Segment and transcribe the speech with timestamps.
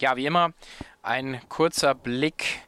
[0.00, 0.54] Ja, wie immer,
[1.02, 2.62] ein kurzer Blick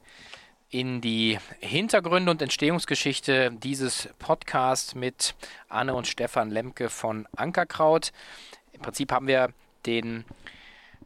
[0.68, 5.34] in die Hintergründe und Entstehungsgeschichte dieses Podcasts mit
[5.70, 8.12] Anne und Stefan Lemke von Ankerkraut.
[8.72, 9.48] Im Prinzip haben wir
[9.86, 10.26] den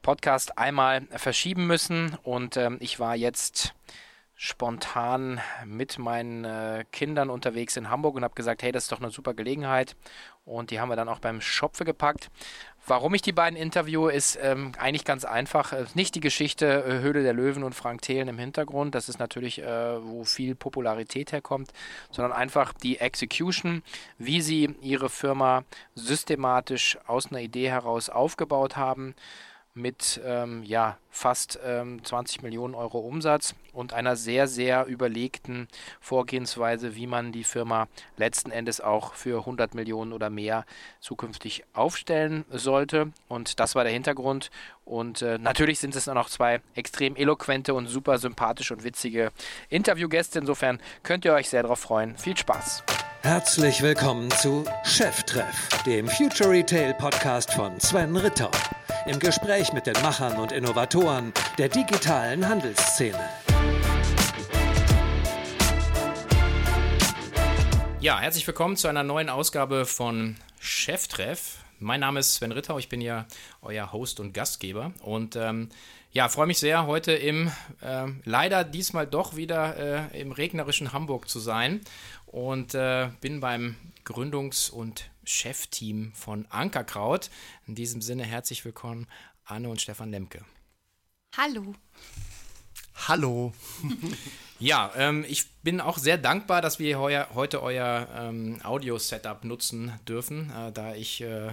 [0.03, 3.73] Podcast einmal verschieben müssen und ähm, ich war jetzt
[4.35, 9.01] spontan mit meinen äh, Kindern unterwegs in Hamburg und habe gesagt, hey, das ist doch
[9.01, 9.97] eine super Gelegenheit.
[10.45, 12.29] Und die haben wir dann auch beim Schopfe gepackt.
[12.89, 15.75] Warum ich die beiden interviewe, ist ähm, eigentlich ganz einfach.
[15.95, 19.61] Nicht die Geschichte äh, Höhle der Löwen und Frank Thelen im Hintergrund, das ist natürlich,
[19.61, 21.73] äh, wo viel Popularität herkommt,
[22.13, 23.83] sondern einfach die Execution,
[24.19, 25.65] wie sie ihre Firma
[25.97, 29.17] systematisch aus einer Idee heraus aufgebaut haben
[29.77, 35.69] mit ähm, ja, fast ähm, 20 Millionen Euro Umsatz und einer sehr, sehr überlegten
[36.01, 40.65] Vorgehensweise, wie man die Firma letzten Endes auch für 100 Millionen oder mehr
[41.01, 43.13] zukünftig aufstellen sollte.
[43.29, 44.51] Und das war der Hintergrund.
[44.87, 49.31] Und äh, natürlich sind es noch zwei extrem eloquente und super sympathische und witzige
[49.69, 50.39] Interviewgäste.
[50.39, 52.17] Insofern könnt ihr euch sehr darauf freuen.
[52.17, 52.83] Viel Spaß!
[53.23, 58.51] Herzlich willkommen zu Cheftreff, dem Future Retail Podcast von Sven Ritter
[59.07, 63.19] im Gespräch mit den Machern und Innovatoren der digitalen Handelsszene.
[68.01, 71.59] Ja, herzlich willkommen zu einer neuen Ausgabe von Cheftreff.
[71.79, 73.27] Mein Name ist Sven Ritter, ich bin ja
[73.63, 75.69] euer Host und Gastgeber und ähm,
[76.13, 81.29] ja, freue mich sehr, heute im äh, leider diesmal doch wieder äh, im regnerischen Hamburg
[81.29, 81.81] zu sein
[82.27, 87.31] und äh, bin beim Gründungs- und Chefteam von Ankerkraut.
[87.67, 89.07] In diesem Sinne herzlich willkommen,
[89.45, 90.45] Anne und Stefan Lemke.
[91.37, 91.75] Hallo.
[93.09, 93.53] Hallo.
[94.59, 99.93] ja, ähm, ich bin auch sehr dankbar, dass wir heuer, heute euer ähm, Audio-Setup nutzen
[100.09, 101.53] dürfen, äh, da ich äh,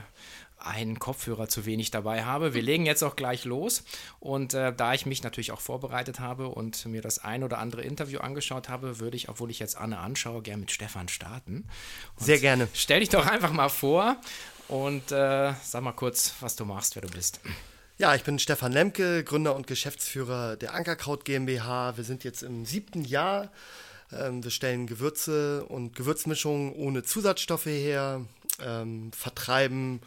[0.64, 2.54] einen Kopfhörer zu wenig dabei habe.
[2.54, 3.84] Wir legen jetzt auch gleich los.
[4.20, 7.82] Und äh, da ich mich natürlich auch vorbereitet habe und mir das ein oder andere
[7.82, 11.66] Interview angeschaut habe, würde ich, obwohl ich jetzt Anne anschaue, gerne mit Stefan starten.
[12.18, 12.68] Und Sehr gerne.
[12.74, 14.18] Stell dich doch einfach mal vor
[14.68, 17.42] und äh, sag mal kurz, was du machst, wer du bist.
[17.98, 21.96] Ja, ich bin Stefan Lemke, Gründer und Geschäftsführer der Ankerkraut GmbH.
[21.96, 23.52] Wir sind jetzt im siebten Jahr.
[24.12, 28.22] Ähm, wir stellen Gewürze und Gewürzmischungen ohne Zusatzstoffe her,
[28.62, 30.02] ähm, vertreiben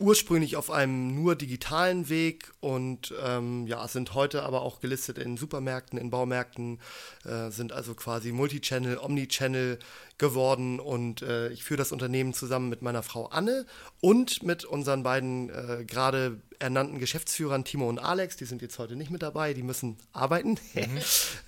[0.00, 5.36] ursprünglich auf einem nur digitalen Weg und ähm, ja, sind heute aber auch gelistet in
[5.36, 6.80] Supermärkten, in Baumärkten,
[7.24, 9.78] äh, sind also quasi Multichannel, Omnichannel
[10.16, 13.66] geworden und äh, ich führe das Unternehmen zusammen mit meiner Frau Anne
[14.00, 18.96] und mit unseren beiden äh, gerade ernannten Geschäftsführern Timo und Alex, die sind jetzt heute
[18.96, 20.58] nicht mit dabei, die müssen arbeiten.
[20.80, 20.98] Mhm.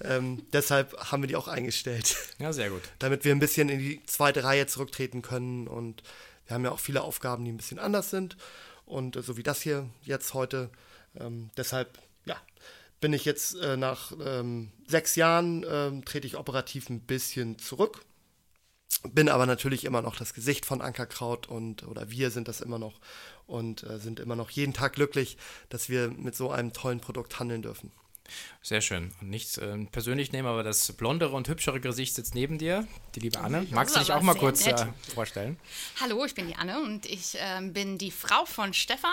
[0.05, 2.17] ähm, deshalb haben wir die auch eingestellt.
[2.39, 2.83] Ja, sehr gut.
[2.99, 6.03] Damit wir ein bisschen in die zweite Reihe zurücktreten können und
[6.47, 8.37] wir haben ja auch viele Aufgaben, die ein bisschen anders sind.
[8.85, 10.71] Und äh, so wie das hier jetzt heute.
[11.15, 12.37] Ähm, deshalb, ja,
[13.01, 18.05] bin ich jetzt äh, nach ähm, sechs Jahren, ähm, trete ich operativ ein bisschen zurück.
[19.09, 22.79] Bin aber natürlich immer noch das Gesicht von Ankerkraut und oder wir sind das immer
[22.79, 23.01] noch
[23.47, 25.39] und äh, sind immer noch jeden Tag glücklich,
[25.71, 27.91] dass wir mit so einem tollen Produkt handeln dürfen.
[28.65, 29.11] Sehr schön.
[29.21, 33.21] Und nichts äh, persönlich nehmen, aber das blondere und hübschere Gesicht sitzt neben dir, die
[33.21, 33.67] liebe Anne.
[33.73, 35.59] Magst du dich auch mal kurz äh, vorstellen?
[36.01, 39.11] Hallo, ich bin die Anne und ich äh, bin die Frau von Stefan.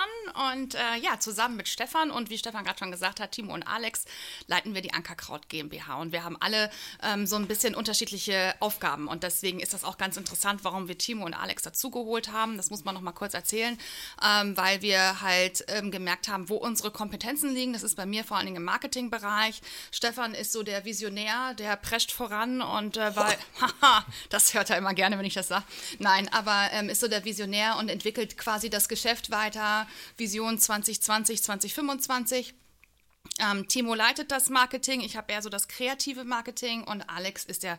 [0.52, 3.64] Und äh, ja, zusammen mit Stefan und wie Stefan gerade schon gesagt hat, Timo und
[3.64, 4.04] Alex
[4.46, 6.00] leiten wir die Ankerkraut GmbH.
[6.00, 6.70] Und wir haben alle
[7.02, 9.08] ähm, so ein bisschen unterschiedliche Aufgaben.
[9.08, 12.56] Und deswegen ist das auch ganz interessant, warum wir Timo und Alex dazugeholt haben.
[12.56, 13.76] Das muss man noch mal kurz erzählen,
[14.24, 17.72] ähm, weil wir halt ähm, gemerkt haben, wo unsere Kompetenzen liegen.
[17.72, 19.62] Das ist bei mir vor allen Dingen im Marketing Bereich.
[19.90, 24.76] Stefan ist so der Visionär, der prescht voran und äh, weil, haha, das hört er
[24.76, 25.64] immer gerne, wenn ich das sage.
[25.98, 29.86] Nein, aber ähm, ist so der Visionär und entwickelt quasi das Geschäft weiter.
[30.18, 32.54] Vision 2020, 2025.
[33.38, 37.62] Ähm, Timo leitet das Marketing, ich habe eher so das kreative Marketing und Alex ist
[37.62, 37.78] der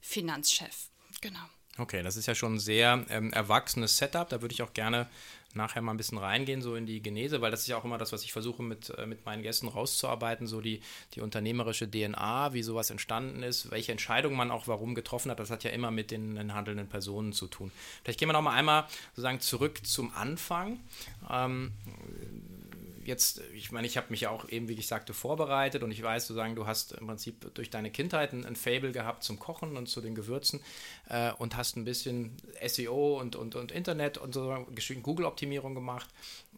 [0.00, 0.90] Finanzchef.
[1.20, 1.40] Genau.
[1.78, 4.28] Okay, das ist ja schon ein sehr ähm, erwachsenes Setup.
[4.28, 5.08] Da würde ich auch gerne
[5.54, 7.98] nachher mal ein bisschen reingehen, so in die Genese, weil das ist ja auch immer
[7.98, 10.80] das, was ich versuche mit, äh, mit meinen Gästen rauszuarbeiten, so die,
[11.14, 15.50] die unternehmerische DNA, wie sowas entstanden ist, welche Entscheidung man auch warum getroffen hat, das
[15.50, 17.70] hat ja immer mit den, den handelnden Personen zu tun.
[18.02, 20.80] Vielleicht gehen wir noch mal einmal sozusagen zurück zum Anfang.
[21.30, 21.72] Ähm,
[23.10, 26.02] jetzt, ich meine, ich habe mich ja auch eben, wie ich sagte, vorbereitet und ich
[26.02, 29.76] weiß sozusagen, du hast im Prinzip durch deine Kindheit ein, ein Fable gehabt zum Kochen
[29.76, 30.60] und zu den Gewürzen
[31.08, 32.36] äh, und hast ein bisschen
[32.66, 34.66] SEO und, und, und Internet und so
[35.02, 36.08] Google-Optimierung gemacht.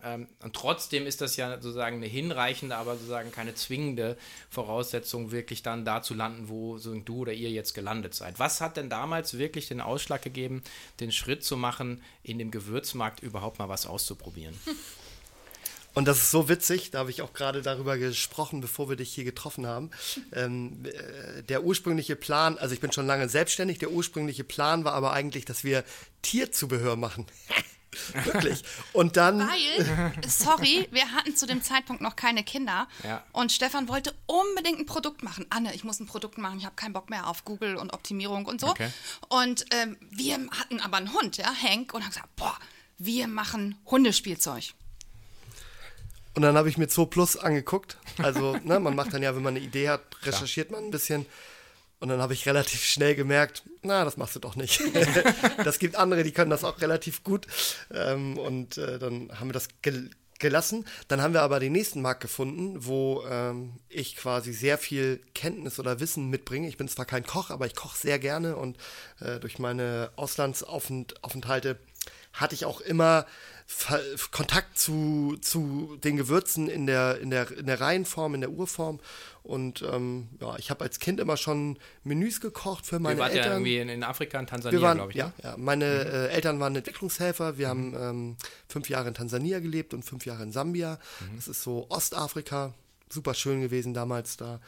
[0.04, 4.16] Ähm, und trotzdem ist das ja sozusagen eine hinreichende, aber sozusagen keine zwingende
[4.50, 8.38] Voraussetzung, wirklich dann da zu landen, wo so du oder ihr jetzt gelandet seid.
[8.38, 10.62] Was hat denn damals wirklich den Ausschlag gegeben,
[11.00, 14.54] den Schritt zu machen, in dem Gewürzmarkt überhaupt mal was auszuprobieren?
[15.94, 19.12] Und das ist so witzig, da habe ich auch gerade darüber gesprochen, bevor wir dich
[19.14, 19.90] hier getroffen haben.
[20.32, 24.94] Ähm, äh, der ursprüngliche Plan, also ich bin schon lange selbstständig, der ursprüngliche Plan war
[24.94, 25.84] aber eigentlich, dass wir
[26.22, 27.26] Tierzubehör machen.
[28.24, 28.62] Wirklich.
[28.92, 29.40] Und dann.
[29.40, 32.88] Weil, sorry, wir hatten zu dem Zeitpunkt noch keine Kinder.
[33.04, 33.22] Ja.
[33.32, 35.44] Und Stefan wollte unbedingt ein Produkt machen.
[35.50, 38.46] Anne, ich muss ein Produkt machen, ich habe keinen Bock mehr auf Google und Optimierung
[38.46, 38.68] und so.
[38.68, 38.90] Okay.
[39.28, 42.56] Und ähm, wir hatten aber einen Hund, ja, Hank, und haben gesagt, boah,
[42.98, 44.72] wir machen Hundespielzeug.
[46.34, 47.98] Und dann habe ich mir Zoo Plus angeguckt.
[48.18, 51.26] Also, ne, man macht dann ja, wenn man eine Idee hat, recherchiert man ein bisschen.
[52.00, 54.82] Und dann habe ich relativ schnell gemerkt, na, das machst du doch nicht.
[55.64, 57.46] das gibt andere, die können das auch relativ gut.
[57.92, 60.10] Ähm, und äh, dann haben wir das gel
[60.42, 60.84] gelassen.
[61.06, 65.78] Dann haben wir aber den nächsten Markt gefunden, wo ähm, ich quasi sehr viel Kenntnis
[65.78, 66.68] oder Wissen mitbringe.
[66.68, 68.76] Ich bin zwar kein Koch, aber ich koche sehr gerne und
[69.20, 71.78] äh, durch meine Auslandsaufenthalte
[72.32, 73.24] hatte ich auch immer
[74.30, 79.00] Kontakt zu, zu den Gewürzen in der, in, der, in der Reihenform, in der Urform.
[79.42, 83.32] Und ähm, ja, ich habe als Kind immer schon Menüs gekocht für meine Ihr wart
[83.32, 83.46] Eltern.
[83.46, 85.16] ja irgendwie in, in Afrika, in Tansania, Wir waren, glaube ich.
[85.18, 85.32] ja, ne?
[85.42, 87.58] ja, meine äh, Eltern waren Entwicklungshelfer.
[87.58, 88.36] Wir haben ähm,
[88.68, 90.98] fünf Jahre in Tansania gelebt und fünf Jahre in Sambia.
[91.36, 92.72] Das ist so Ostafrika.
[93.08, 94.60] Super schön gewesen damals da.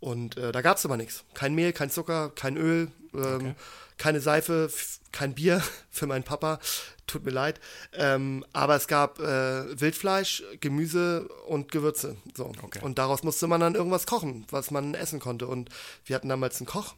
[0.00, 1.24] Und äh, da gab es aber nichts.
[1.34, 3.54] Kein Mehl, kein Zucker, kein Öl, ähm,
[3.98, 4.70] keine Seife,
[5.12, 6.58] kein Bier für meinen Papa.
[7.06, 7.60] Tut mir leid.
[7.92, 12.16] Ähm, aber es gab äh, Wildfleisch, Gemüse und Gewürze.
[12.36, 12.52] So.
[12.62, 12.80] Okay.
[12.82, 15.46] Und daraus musste man dann irgendwas kochen, was man essen konnte.
[15.46, 15.70] Und
[16.04, 16.94] wir hatten damals einen Koch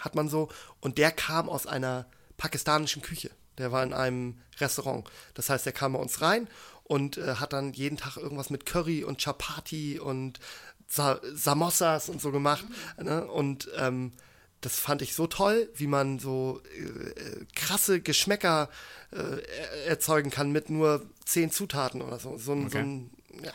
[0.00, 0.48] hat man so.
[0.80, 3.30] Und der kam aus einer pakistanischen Küche.
[3.58, 5.08] Der war in einem Restaurant.
[5.34, 6.48] Das heißt, der kam bei uns rein
[6.84, 10.38] und äh, hat dann jeden Tag irgendwas mit Curry und Chapati und
[10.88, 12.64] Sa Samosas und so gemacht.
[13.02, 13.26] Ne?
[13.26, 14.12] Und ähm,
[14.60, 16.82] das fand ich so toll, wie man so äh,
[17.20, 18.68] äh, krasse Geschmäcker
[19.12, 22.36] äh, er- erzeugen kann mit nur zehn Zutaten oder so.
[22.38, 22.80] So ein, so Okay.
[22.80, 23.10] ein
[23.44, 23.52] ja,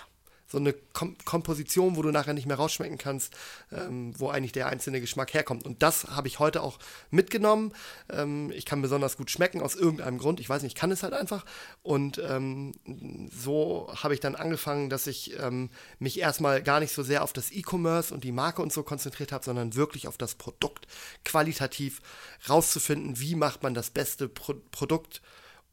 [0.51, 3.33] so eine Kom Komposition, wo du nachher nicht mehr rausschmecken kannst,
[3.71, 5.65] ähm, wo eigentlich der einzelne Geschmack herkommt.
[5.65, 6.77] Und das habe ich heute auch
[7.09, 7.73] mitgenommen.
[8.09, 10.39] Ähm, ich kann besonders gut schmecken aus irgendeinem Grund.
[10.39, 11.45] Ich weiß nicht, ich kann es halt einfach.
[11.83, 12.73] Und ähm,
[13.31, 15.69] so habe ich dann angefangen, dass ich ähm,
[15.99, 19.31] mich erstmal gar nicht so sehr auf das E-Commerce und die Marke und so konzentriert
[19.31, 20.87] habe, sondern wirklich auf das Produkt
[21.23, 22.01] qualitativ
[22.49, 25.21] rauszufinden, wie macht man das beste Pro Produkt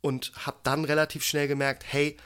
[0.00, 2.16] und habe dann relativ schnell gemerkt, hey,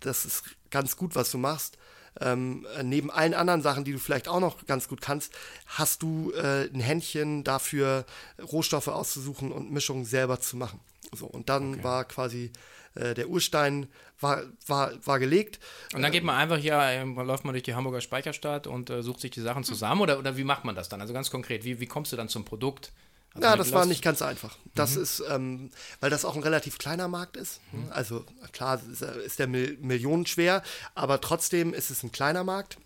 [0.00, 1.78] das ist ganz gut, was du machst.
[2.20, 5.32] Ähm, äh, neben allen anderen Sachen, die du vielleicht auch noch ganz gut kannst,
[5.66, 8.04] hast du äh, ein Händchen dafür,
[8.40, 10.80] Rohstoffe auszusuchen und Mischungen selber zu machen.
[11.14, 12.50] So, und dann war quasi
[12.94, 13.88] äh, der Urstein
[14.20, 15.60] war, war, war gelegt.
[15.94, 19.02] Und dann geht man einfach hier, äh, läuft man durch die Hamburger Speicherstadt und äh,
[19.02, 21.00] sucht sich die Sachen zusammen oder, oder wie macht man das dann?
[21.00, 22.92] Also ganz konkret, wie, wie kommst du dann zum Produkt?
[23.34, 24.56] Also Ja, das war nicht ganz einfach.
[24.74, 25.70] Das ist, ähm,
[26.00, 27.60] weil das auch ein relativ kleiner Markt ist.
[27.90, 30.62] Also klar ist, er- ist der Mil millionenschwer,
[30.94, 32.78] aber trotzdem ist es ein kleiner Markt.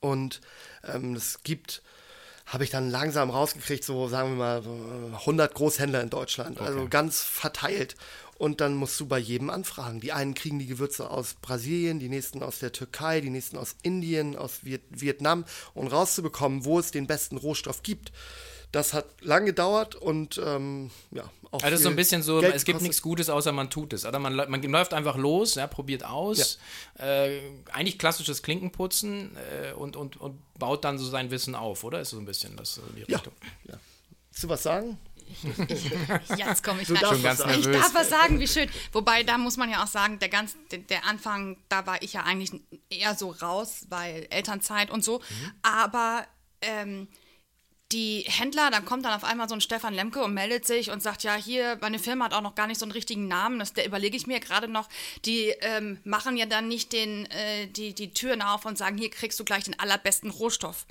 [0.00, 0.40] Und
[0.84, 1.82] ähm, es gibt,
[2.46, 6.88] habe ich dann langsam rausgekriegt, so sagen wir mal so 100 Großhändler in Deutschland, also
[6.88, 7.94] ganz verteilt.
[8.36, 10.00] Und dann musst du bei jedem anfragen.
[10.00, 13.76] Die einen kriegen die Gewürze aus Brasilien, die nächsten aus der Türkei, die nächsten aus
[13.82, 15.44] Indien, aus Viet Vietnam.
[15.72, 18.10] Und rauszubekommen, wo es den besten Rohstoff gibt,
[18.74, 22.40] das hat lang gedauert und ähm, ja, auch Also das ist so ein bisschen so,
[22.40, 24.04] Geld es gibt nichts Gutes, außer man tut es.
[24.04, 26.58] Oder man, man läuft einfach los, ja, probiert aus.
[26.98, 27.40] Äh,
[27.72, 32.00] eigentlich klassisches Klinkenputzen äh, und, und, und baut dann so sein Wissen auf, oder?
[32.00, 33.32] Ist so ein bisschen das so die Ja, Richtung.
[33.64, 33.74] ja.
[34.30, 34.98] Willst du was sagen?
[36.36, 37.22] Jetzt komme ich Du rein.
[37.22, 37.52] ganz sagen.
[37.58, 37.80] Ich nervös.
[37.82, 38.68] darf was sagen, wie schön.
[38.92, 42.24] Wobei, da muss man ja auch sagen, der, ganz, der, Anfang, da war ich ja
[42.24, 42.52] eigentlich
[42.90, 45.22] eher so raus, weil Elternzeit und so.
[45.62, 46.26] Aber
[46.60, 47.08] ähm,
[47.92, 51.02] die Händler, dann kommt dann auf einmal so ein Stefan Lemke und meldet sich und
[51.02, 53.72] sagt, ja, hier, meine Firma hat auch noch gar nicht so einen richtigen Namen, das
[53.72, 54.88] der überlege ich mir gerade noch.
[55.24, 59.10] Die ähm, machen ja dann nicht den, äh, die, die Türen auf und sagen, hier
[59.10, 60.86] kriegst du gleich den allerbesten Rohstoff.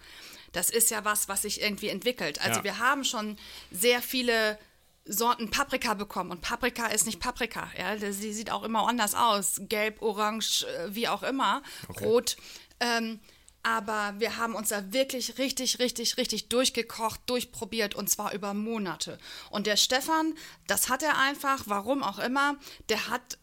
[0.54, 2.40] Das ist ja was, was sich irgendwie entwickelt.
[2.42, 2.64] Also Ja.
[2.64, 3.38] wir haben schon
[3.72, 4.58] sehr viele
[5.06, 7.70] Sorten Paprika bekommen und Paprika ist nicht Paprika.
[7.78, 7.98] Ja?
[7.98, 9.60] Sie sieht auch immer anders aus.
[9.68, 11.64] Gelb, orange, äh, wie auch immer.
[12.00, 12.38] Rot.
[12.80, 13.20] Ähm,
[13.64, 19.18] aber wir haben uns da wirklich richtig, richtig, richtig durchgekocht, durchprobiert und zwar über Monate.
[19.50, 20.36] Und der Stefan,
[20.68, 22.58] das hat er einfach, warum auch immer,
[22.90, 23.38] der hat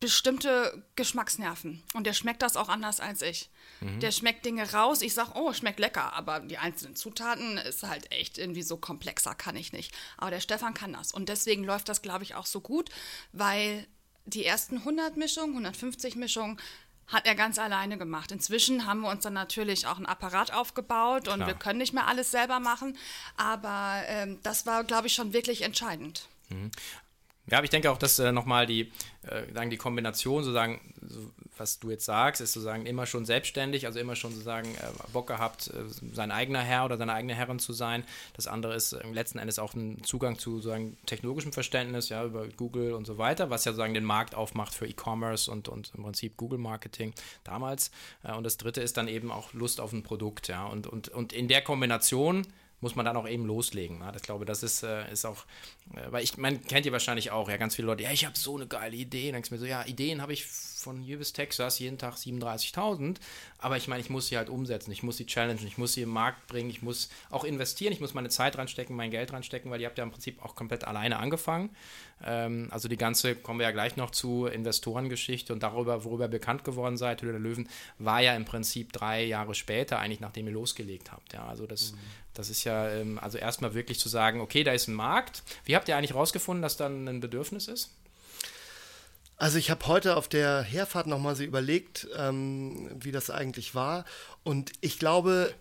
[0.00, 1.82] bestimmte Geschmacksnerven.
[1.94, 3.50] Und der schmeckt das auch anders als ich.
[3.80, 5.02] Der schmeckt Dinge raus.
[5.02, 6.12] Ich sag, oh, schmeckt lecker.
[6.12, 9.94] Aber die einzelnen Zutaten ist halt echt irgendwie so komplexer, kann ich nicht.
[10.16, 11.12] Aber der Stefan kann das.
[11.12, 12.90] Und deswegen läuft das, glaube ich, auch so gut,
[13.32, 13.86] weil
[14.24, 16.58] die ersten 100 Mischungen, 150 Mischungen,
[17.08, 18.30] hat er ganz alleine gemacht.
[18.32, 21.46] Inzwischen haben wir uns dann natürlich auch einen Apparat aufgebaut und Klar.
[21.46, 22.96] wir können nicht mehr alles selber machen.
[23.36, 26.28] Aber ähm, das war, glaube ich, schon wirklich entscheidend.
[27.50, 31.30] Ja, aber ich denke auch, dass äh, nochmal die, äh, sagen die Kombination sozusagen so
[31.58, 35.26] was du jetzt sagst, ist sozusagen immer schon selbstständig, also immer schon sozusagen äh, Bock
[35.26, 38.04] gehabt, äh, sein eigener Herr oder seine eigene Herrin zu sein.
[38.34, 42.48] Das andere ist äh, letzten Endes auch ein Zugang zu sozusagen technologischem Verständnis, ja, über
[42.48, 46.02] Google und so weiter, was ja sozusagen den Markt aufmacht für E-Commerce und, und im
[46.02, 47.12] Prinzip Google Marketing
[47.44, 47.90] damals.
[48.22, 50.66] Äh, und das dritte ist dann eben auch Lust auf ein Produkt, ja.
[50.66, 52.46] Und, und, und in der Kombination
[52.80, 53.98] muss man dann auch eben loslegen.
[53.98, 54.10] Ne?
[54.12, 55.44] Das glaube das ist, äh, ist auch,
[56.10, 58.56] weil ich, man kennt ihr wahrscheinlich auch, ja, ganz viele Leute, ja, ich habe so
[58.56, 59.26] eine geile Idee.
[59.26, 62.14] Dann denkst du mir so, ja, Ideen habe ich von hier bis Texas jeden Tag
[62.14, 63.16] 37.000,
[63.58, 66.02] aber ich meine, ich muss sie halt umsetzen, ich muss sie challengen, ich muss sie
[66.02, 69.70] im Markt bringen, ich muss auch investieren, ich muss meine Zeit reinstecken, mein Geld reinstecken,
[69.70, 71.70] weil ihr habt ja im Prinzip auch komplett alleine angefangen.
[72.24, 76.28] Ähm, also die ganze, kommen wir ja gleich noch zu, Investorengeschichte und darüber, worüber ihr
[76.28, 77.68] bekannt geworden seid, Höhle der Löwen,
[77.98, 81.32] war ja im Prinzip drei Jahre später, eigentlich nachdem ihr losgelegt habt.
[81.32, 81.98] Ja, also das, mhm.
[82.34, 85.42] das ist ja, ähm, also erstmal wirklich zu sagen, okay, da ist ein Markt.
[85.64, 87.94] Wie habt ihr eigentlich rausgefunden, dass dann ein Bedürfnis ist?
[89.36, 94.04] Also ich habe heute auf der Herfahrt nochmal so überlegt, ähm, wie das eigentlich war.
[94.42, 95.54] Und ich glaube,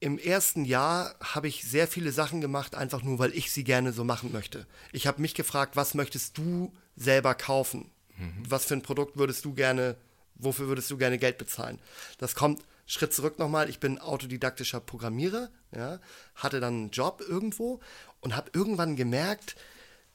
[0.00, 3.92] im ersten Jahr habe ich sehr viele Sachen gemacht, einfach nur, weil ich sie gerne
[3.92, 4.66] so machen möchte.
[4.92, 7.90] Ich habe mich gefragt, was möchtest du selber kaufen?
[8.16, 8.42] Mhm.
[8.48, 9.96] Was für ein Produkt würdest du gerne,
[10.36, 11.80] wofür würdest du gerne Geld bezahlen?
[12.16, 13.68] Das kommt Schritt zurück nochmal.
[13.68, 16.00] Ich bin autodidaktischer Programmierer, ja,
[16.34, 17.80] hatte dann einen Job irgendwo
[18.20, 19.54] und habe irgendwann gemerkt,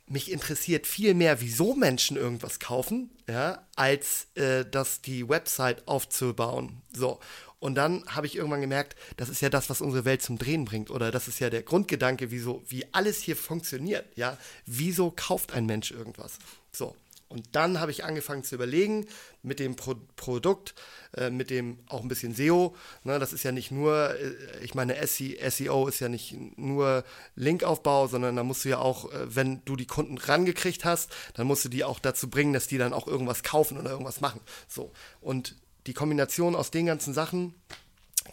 [0.08, 6.82] mich interessiert viel mehr, wieso Menschen irgendwas kaufen, ja, als äh, das die Website aufzubauen.
[6.92, 7.20] So.
[7.60, 10.66] Und dann habe ich irgendwann gemerkt, das ist ja das, was unsere Welt zum Drehen
[10.66, 10.90] bringt.
[10.90, 14.06] Oder das ist ja der Grundgedanke, wieso, wie alles hier funktioniert.
[14.18, 16.40] Ja, wieso kauft ein Mensch irgendwas?
[16.74, 16.94] So.
[17.34, 19.08] Und dann habe ich angefangen zu überlegen
[19.42, 20.76] mit dem Pro Produkt,
[21.18, 22.76] äh, mit dem auch ein bisschen SEO.
[23.04, 27.04] Ne, das ist ja nicht nur, äh, ich meine, SEO ist ja nicht nur
[27.36, 31.48] Linkaufbau, sondern da musst du ja auch, äh, wenn du die Kunden rangekriegt hast, dann
[31.48, 34.40] musst du die auch dazu bringen, dass die dann auch irgendwas kaufen oder irgendwas machen.
[34.68, 34.92] So.
[35.20, 35.56] Und
[35.88, 37.56] die Kombination aus den ganzen Sachen,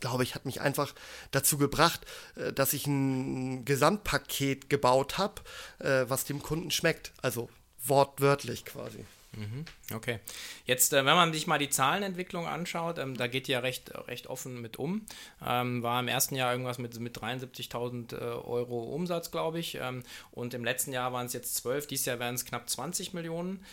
[0.00, 0.95] glaube ich, hat mich einfach
[1.30, 2.02] dazu gebracht,
[2.37, 5.40] äh, dass ich ein Gesamtpaket gebaut habe,
[5.78, 7.12] was dem Kunden schmeckt.
[7.23, 7.49] Also
[7.84, 9.04] wortwörtlich quasi.
[9.37, 9.64] Mhm.
[9.94, 10.18] Okay.
[10.66, 14.26] Jetzt, äh, wenn man sich mal die Zahlenentwicklung anschaut, ähm, da geht ja recht, recht
[14.26, 15.06] offen mit um.
[15.46, 19.76] Ähm, war im ersten Jahr irgendwas mit, mit 73.000 äh, Euro Umsatz, glaube ich.
[19.80, 23.12] Ähm, und im letzten Jahr waren es jetzt 12, dieses Jahr werden es knapp 20
[23.14, 23.64] Millionen.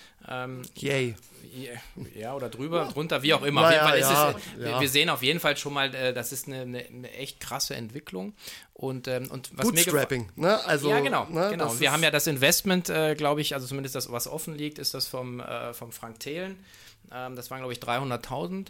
[0.75, 1.15] Yay.
[2.15, 2.91] Ja, oder drüber, ja.
[2.91, 3.61] drunter, wie auch immer.
[3.61, 4.09] Na, ja, es,
[4.59, 4.79] ja.
[4.79, 7.75] Wir sehen auf jeden Fall schon mal, äh, das ist eine, eine, eine, echt krasse
[7.75, 8.33] Entwicklung.
[8.77, 10.63] Und, ähm, und was Bootstrapping, ne?
[10.65, 11.25] Also, ja, genau.
[11.25, 11.79] Ne, genau.
[11.79, 14.93] Wir haben ja das Investment, äh, glaube ich, also zumindest das, was offen liegt, ist
[14.93, 16.63] das vom, äh, vom Frank Thelen.
[17.11, 18.67] Ähm, das waren, glaube ich, 300.000.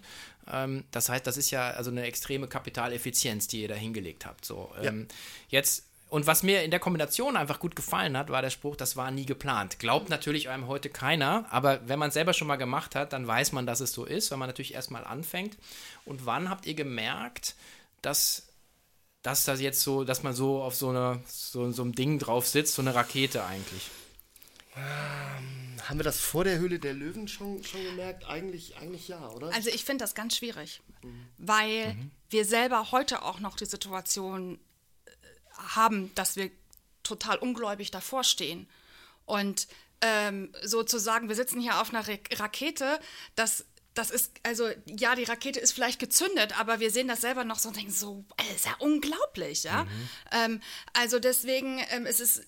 [0.50, 4.46] Ähm, das heißt, das ist ja also eine extreme Kapitaleffizienz, die ihr da hingelegt habt.
[4.46, 5.10] So, ähm,
[5.50, 8.96] Jetzt und was mir in der Kombination einfach gut gefallen hat, war der Spruch, das
[8.96, 9.78] war nie geplant.
[9.78, 13.28] Glaubt natürlich einem heute keiner, aber wenn man es selber schon mal gemacht hat, dann
[13.28, 15.58] weiß man, dass es so ist, wenn man natürlich erstmal anfängt.
[16.06, 17.56] Und wann habt ihr gemerkt,
[18.02, 18.47] dass
[19.28, 22.48] dass das jetzt so, dass man so auf so, eine, so, so einem Ding drauf
[22.48, 23.90] sitzt, so eine Rakete eigentlich?
[24.74, 28.26] Ähm, haben wir das vor der Höhle der Löwen schon, schon gemerkt?
[28.26, 29.54] Eigentlich, eigentlich ja, oder?
[29.54, 31.28] Also ich finde das ganz schwierig, mhm.
[31.40, 32.12] weil mhm.
[32.30, 34.62] wir selber heute auch noch die Situation
[35.04, 35.12] äh,
[35.76, 36.50] haben, dass wir
[37.04, 38.66] total ungläubig davor stehen.
[39.26, 39.68] Und
[40.00, 42.98] ähm, sozusagen, wir sitzen hier auf einer Rakete,
[43.36, 43.66] das
[43.98, 47.60] das ist, also ja, die Rakete ist vielleicht gezündet, aber wir sehen das selber noch
[47.60, 48.26] so und denken so,
[48.56, 49.84] ist ja unglaublich, ja.
[49.84, 49.90] Mhm.
[50.32, 50.62] Ähm,
[50.94, 52.42] also deswegen ähm, ist es,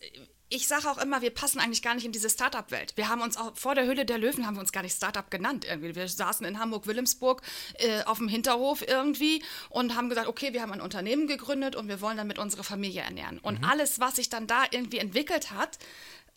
[0.49, 2.93] ich sage auch immer, wir passen eigentlich gar nicht in diese Startup-Welt.
[2.95, 5.29] Wir haben uns auch vor der Höhle der Löwen haben wir uns gar nicht Startup
[5.29, 5.63] genannt.
[5.63, 5.95] Irgendwie.
[5.95, 7.43] Wir saßen in Hamburg-Wilhelmsburg
[7.75, 11.87] äh, auf dem Hinterhof irgendwie und haben gesagt, okay, wir haben ein Unternehmen gegründet und
[11.87, 13.37] wir wollen damit unsere Familie ernähren.
[13.39, 13.65] Und mhm.
[13.65, 15.77] alles, was sich dann da irgendwie entwickelt hat,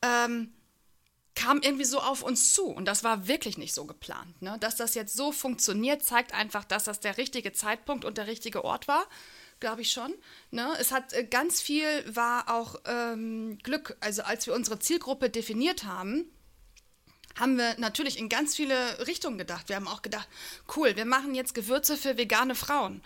[0.03, 0.53] ähm,
[1.35, 2.67] kam irgendwie so auf uns zu.
[2.67, 4.41] Und das war wirklich nicht so geplant.
[4.43, 4.57] Ne?
[4.61, 8.65] Dass das jetzt so funktioniert, zeigt einfach, dass das der richtige Zeitpunkt und der richtige
[8.65, 9.07] Ort war.
[9.61, 10.15] Glaube ich schon.
[10.51, 10.75] Ne?
[10.81, 13.97] Es hat äh, ganz viel, war auch ähm, Glück.
[14.01, 16.31] Also als wir unsere Zielgruppe definiert haben,
[17.39, 19.69] haben wir natürlich in ganz viele Richtungen gedacht.
[19.69, 20.29] Wir haben auch gedacht,
[20.77, 23.03] cool, wir machen jetzt Gewürze für vegane Frauen.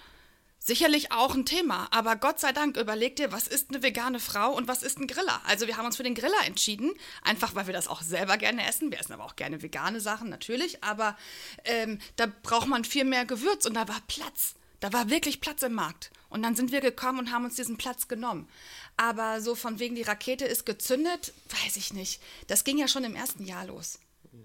[0.59, 4.53] Sicherlich auch ein Thema, aber Gott sei Dank überleg dir, was ist eine vegane Frau
[4.53, 5.41] und was ist ein Griller?
[5.47, 8.67] Also wir haben uns für den Griller entschieden, einfach weil wir das auch selber gerne
[8.67, 8.91] essen.
[8.91, 11.17] Wir essen aber auch gerne vegane Sachen natürlich, aber
[11.65, 14.55] ähm, da braucht man viel mehr Gewürz und da war Platz.
[14.81, 16.11] Da war wirklich Platz im Markt.
[16.29, 18.49] Und dann sind wir gekommen und haben uns diesen Platz genommen.
[18.97, 21.33] Aber so von wegen die Rakete ist gezündet,
[21.65, 22.21] weiß ich nicht.
[22.47, 24.01] Das ging ja schon im ersten Jahr los.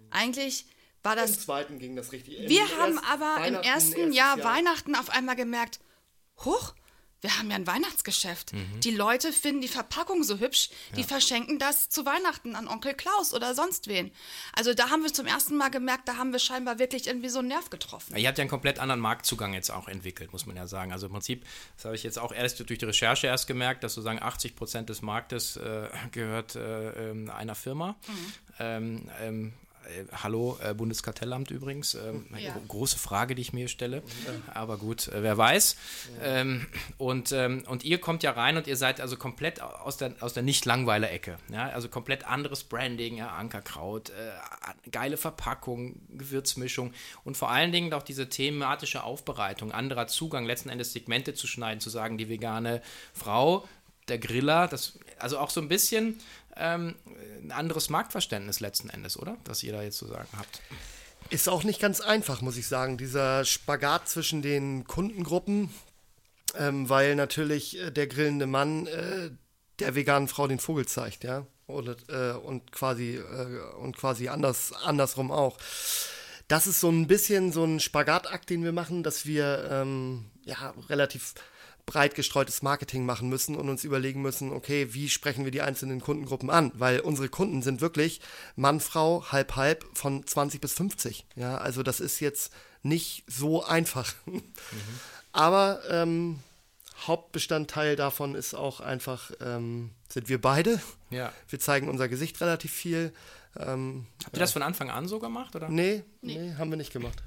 [0.09, 0.65] Eigentlich
[1.03, 1.31] war das.
[1.31, 2.47] Im zweiten ging das richtig.
[2.47, 5.79] Wir haben aber im ersten Jahr, Jahr Weihnachten auf einmal gemerkt,
[6.45, 6.73] Huch,
[7.21, 8.51] wir haben ja ein Weihnachtsgeschäft.
[8.83, 13.31] Die Leute finden die Verpackung so hübsch, die verschenken das zu Weihnachten an Onkel Klaus
[13.33, 14.11] oder sonst wen.
[14.53, 17.39] Also da haben wir zum ersten Mal gemerkt, da haben wir scheinbar wirklich irgendwie so
[17.39, 18.17] einen Nerv getroffen.
[18.17, 20.91] Ihr habt ja einen komplett anderen Marktzugang jetzt auch entwickelt, muss man ja sagen.
[20.91, 21.45] Also im Prinzip,
[21.75, 24.89] das habe ich jetzt auch erst durch die Recherche erst gemerkt, dass sozusagen 80 Prozent
[24.89, 27.97] des Marktes äh, gehört äh, ähm, einer Firma.
[28.57, 29.53] Ähm, ähm,
[29.87, 31.95] äh, hallo, äh, Bundeskartellamt übrigens.
[31.95, 32.53] Ähm, Ja.
[32.53, 34.01] gro- Große Frage, die ich mir stelle.
[34.53, 35.75] Aber gut, äh, wer weiß.
[36.23, 40.15] Ähm, und, ähm, und ihr kommt ja rein und ihr seid also komplett aus der,
[40.21, 41.37] aus der Nicht-Langweiler-Ecke.
[41.51, 41.69] Ja?
[41.69, 43.29] Also komplett anderes Branding, ja?
[43.31, 50.45] Ankerkraut, äh, geile Verpackung, Gewürzmischung und vor allen Dingen auch diese thematische Aufbereitung, anderer Zugang,
[50.45, 52.81] letzten Endes Segmente zu schneiden, zu sagen, die vegane
[53.13, 53.67] Frau,
[54.07, 56.19] der Griller, das, also auch so ein bisschen
[56.55, 56.95] ähm,
[57.43, 59.37] ein anderes Marktverständnis letzten Endes, oder?
[59.43, 60.61] Das ihr da jetzt zu sagen habt.
[61.29, 65.73] Ist auch nicht ganz einfach, muss ich sagen, dieser Spagat zwischen den Kundengruppen,
[66.57, 69.31] ähm, weil natürlich äh, der grillende Mann äh,
[69.79, 74.73] der veganen Frau den Vogel zeigt, ja, Oder, äh, und quasi äh, und quasi anders
[74.73, 75.57] andersrum auch.
[76.47, 80.73] Das ist so ein bisschen so ein Spagatakt, den wir machen, dass wir ähm, ja
[80.89, 81.33] relativ
[81.85, 86.01] breit gestreutes Marketing machen müssen und uns überlegen müssen, okay, wie sprechen wir die einzelnen
[86.01, 86.71] Kundengruppen an?
[86.75, 88.21] Weil unsere Kunden sind wirklich
[88.55, 91.25] Mann, Frau, halb, halb von 20 bis 50.
[91.35, 92.51] Ja, also das ist jetzt
[92.83, 94.13] nicht so einfach.
[95.31, 96.39] Aber ähm,
[97.07, 100.79] Hauptbestandteil davon ist auch einfach, ähm, sind wir beide.
[101.09, 101.31] Ja.
[101.49, 103.13] Wir zeigen unser Gesicht relativ viel.
[103.57, 105.69] Ähm, Habt ihr das von Anfang an so gemacht, oder?
[105.69, 107.23] nee, nee, haben wir nicht gemacht.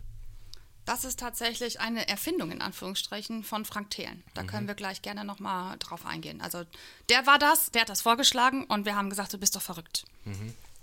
[0.85, 4.23] Das ist tatsächlich eine Erfindung in Anführungsstrichen von Frank Thelen.
[4.35, 6.41] Da können wir gleich gerne nochmal drauf eingehen.
[6.43, 6.65] Also
[7.09, 10.05] der war das, der hat das vorgeschlagen und wir haben gesagt, du bist doch verrückt.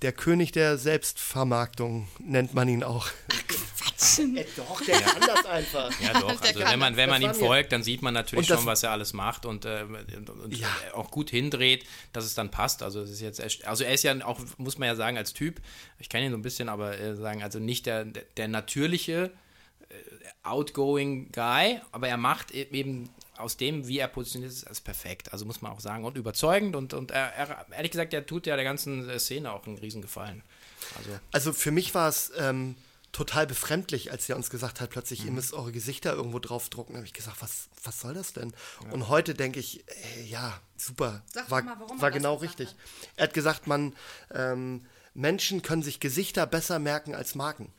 [0.02, 3.08] Der König der Selbstvermarktung nennt man ihn auch.
[3.48, 4.20] Quatsch.
[4.58, 5.92] Doch, der kann das einfach.
[6.02, 6.42] Ja, doch.
[6.42, 9.14] Also wenn man, wenn man ihm folgt, dann sieht man natürlich schon, was er alles
[9.14, 9.84] macht und, äh,
[10.18, 10.68] und, und Ja.
[10.94, 12.82] auch gut hindreht, dass es dann passt.
[12.82, 15.62] Also es ist jetzt, also er ist ja auch, muss man ja sagen, als Typ,
[16.00, 19.26] ich kenne ihn so ein bisschen, aber äh, sagen, also nicht der, der, der natürliche
[19.26, 19.30] äh,
[20.44, 25.32] outgoing Guy, aber er macht e- eben aus dem, wie er positioniert ist, als perfekt.
[25.34, 28.46] Also muss man auch sagen und überzeugend und, und er, er, ehrlich gesagt, er tut
[28.48, 30.44] ja der ganzen äh, Szene auch einen Riesengefallen.
[30.98, 32.76] Also Also für mich war es ähm,
[33.12, 36.94] total befremdlich, als er uns gesagt hat, plötzlich, ihr müsst eure Gesichter irgendwo draufdrucken.
[36.94, 38.54] Da habe ich gesagt, was, was soll das denn?
[38.92, 39.84] Und heute denke ich,
[40.16, 41.24] ey, ja, super.
[41.34, 42.70] Sag war mal, warum er war genau richtig.
[42.70, 42.76] hat.
[43.18, 43.96] Er hat gesagt, man,
[44.34, 47.72] ähm, Menschen können sich Gesichter besser merken als Marken.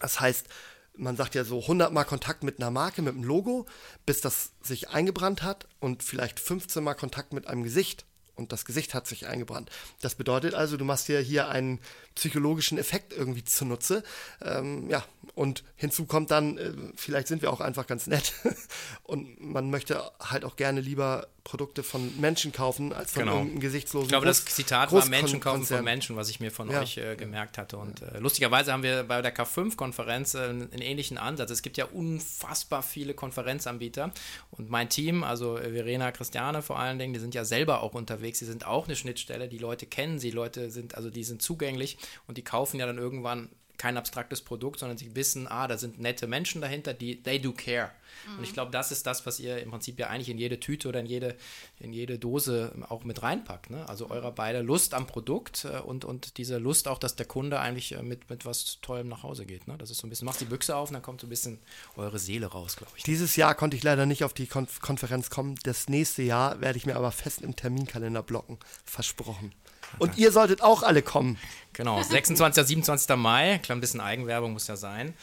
[0.00, 0.46] Das heißt,
[0.94, 3.66] man sagt ja so 100 Mal Kontakt mit einer Marke, mit einem Logo,
[4.06, 8.64] bis das sich eingebrannt hat und vielleicht 15 Mal Kontakt mit einem Gesicht und das
[8.64, 9.70] Gesicht hat sich eingebrannt.
[10.00, 11.80] Das bedeutet also, du machst dir hier einen
[12.14, 14.02] psychologischen Effekt irgendwie zunutze.
[14.42, 18.32] Ähm, ja, und hinzu kommt dann, äh, vielleicht sind wir auch einfach ganz nett
[19.04, 23.36] und man möchte halt auch gerne lieber Produkte von Menschen kaufen, als von Genau.
[23.38, 25.84] irgendeinem gesichtslosen Ich glaube, das Groß- Zitat war Großkon- Menschen kaufen von Konzern.
[25.84, 26.80] Menschen, was ich mir von Ja.
[26.82, 27.78] euch äh, gemerkt hatte.
[27.78, 31.50] Und äh, lustigerweise haben wir bei der K5-Konferenz äh, einen ähnlichen Ansatz.
[31.50, 34.12] Es gibt ja unfassbar viele Konferenzanbieter.
[34.52, 37.94] Und mein Team, also äh, Verena, Christiane vor allen Dingen, die sind ja selber auch
[37.94, 38.38] unterwegs.
[38.38, 39.48] Die sind auch eine Schnittstelle.
[39.48, 40.30] Die Leute kennen sie.
[40.30, 44.78] Leute sind, also die sind zugänglich und die kaufen ja dann irgendwann kein abstraktes Produkt,
[44.78, 47.90] sondern sie wissen, ah, da sind nette Menschen dahinter, die they do care.
[48.36, 50.88] Und ich glaube, das ist das, was ihr im Prinzip ja eigentlich in jede Tüte
[50.88, 51.34] oder in jede,
[51.80, 53.70] in jede Dose auch mit reinpackt.
[53.70, 53.88] Ne?
[53.88, 57.58] Also eurer beide Lust am Produkt äh, und, und diese Lust auch, dass der Kunde
[57.58, 59.66] eigentlich äh, mit, mit was Tollem nach Hause geht.
[59.66, 59.76] Ne?
[59.78, 61.58] Das ist so ein bisschen, macht die Büchse auf und dann kommt so ein bisschen
[61.96, 63.02] eure Seele raus, glaube ich.
[63.02, 65.56] Dieses Jahr konnte ich leider nicht auf die Konf Konferenz kommen.
[65.64, 68.58] Das nächste Jahr werde ich mir aber fest im Terminkalender blocken.
[68.84, 69.52] Versprochen.
[69.98, 71.38] Und ihr solltet auch alle kommen.
[71.72, 72.66] Genau, 26.
[72.66, 73.16] 27.
[73.16, 75.14] Mai, klar, ein bisschen Eigenwerbung muss ja sein.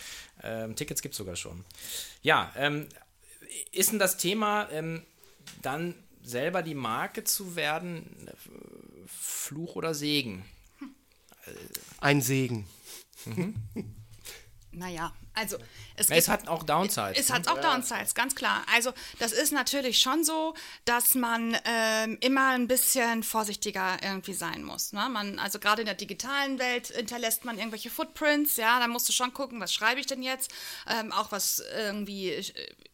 [0.41, 1.65] Ähm, Tickets gibt es sogar schon.
[2.21, 2.87] Ja, ähm,
[3.71, 5.03] ist denn das Thema ähm,
[5.61, 8.29] dann selber die Marke zu werden,
[9.07, 10.45] Fluch oder Segen?
[11.99, 12.67] Ein Segen.
[14.71, 15.57] Naja, also
[15.99, 17.19] es, Na, es hat auch Downsides.
[17.19, 17.35] Es ne?
[17.35, 18.63] hat auch Downsides, ganz klar.
[18.73, 20.53] Also das ist natürlich schon so,
[20.85, 24.93] dass man ähm, immer ein bisschen vorsichtiger irgendwie sein muss.
[24.93, 25.07] Ne?
[25.09, 29.13] Man, also gerade in der digitalen Welt hinterlässt man irgendwelche Footprints, ja, da musst du
[29.13, 30.51] schon gucken, was schreibe ich denn jetzt?
[30.87, 32.43] Ähm, auch was irgendwie, äh,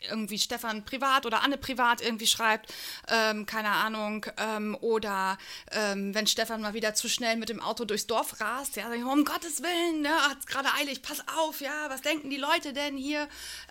[0.10, 2.74] irgendwie Stefan privat oder Anne privat irgendwie schreibt,
[3.10, 4.26] ähm, keine Ahnung.
[4.38, 5.38] Ähm, oder
[5.72, 9.04] ähm, wenn Stefan mal wieder zu schnell mit dem Auto durchs Dorf rast, ja, ich,
[9.04, 12.95] um Gottes Willen, ne, hat's gerade eilig, pass auf, ja, was denken die Leute denn
[12.98, 13.28] hier?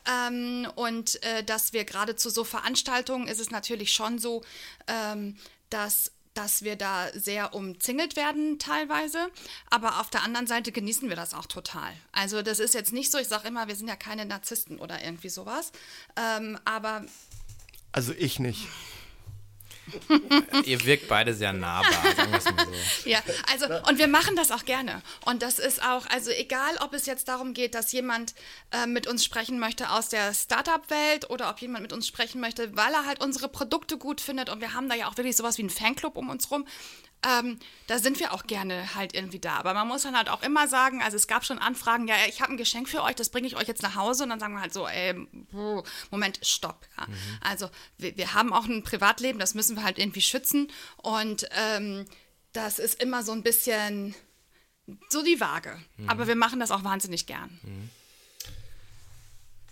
[0.09, 4.43] Ähm, und äh, dass wir gerade zu so Veranstaltungen ist es natürlich schon so,
[4.87, 5.37] ähm,
[5.71, 9.29] dass dass wir da sehr umzingelt werden teilweise,
[9.71, 11.93] aber auf der anderen Seite genießen wir das auch total.
[12.11, 15.03] Also das ist jetzt nicht so, ich sage immer, wir sind ja keine Narzissten oder
[15.03, 15.71] irgendwie sowas,
[16.17, 17.07] ähm, aber
[17.93, 18.67] Also ich nicht.
[20.65, 21.93] Ihr wirkt beide sehr nahbar,
[22.41, 23.09] so.
[23.09, 23.21] Ja,
[23.53, 25.03] also und wir machen das auch gerne.
[25.25, 28.35] Und das ist auch, also egal, ob es jetzt darum geht, dass jemand
[28.71, 32.77] äh, mit uns sprechen möchte aus der Startup-Welt oder ob jemand mit uns sprechen möchte,
[32.77, 34.49] weil er halt unsere Produkte gut findet.
[34.49, 36.67] Und wir haben da ja auch wirklich sowas wie einen Fanclub um uns rum
[37.25, 39.57] ähm, da sind wir auch gerne halt irgendwie da.
[39.57, 42.41] Aber man muss dann halt auch immer sagen, also es gab schon Anfragen, ja, ich
[42.41, 44.55] habe ein Geschenk für euch, das bringe ich euch jetzt nach Hause und dann sagen
[44.55, 45.15] wir halt so, ey,
[46.11, 46.87] Moment, stopp.
[46.99, 47.07] Ja.
[47.07, 47.15] Mhm.
[47.41, 52.05] Also wir, wir, haben auch ein Privatleben, das müssen wir halt irgendwie schützen und ähm,
[52.53, 54.15] das ist immer so ein bisschen
[55.09, 55.81] so die Waage.
[55.97, 56.09] Mhm.
[56.09, 57.59] Aber wir machen das auch wahnsinnig gern.
[57.63, 57.91] Mhm.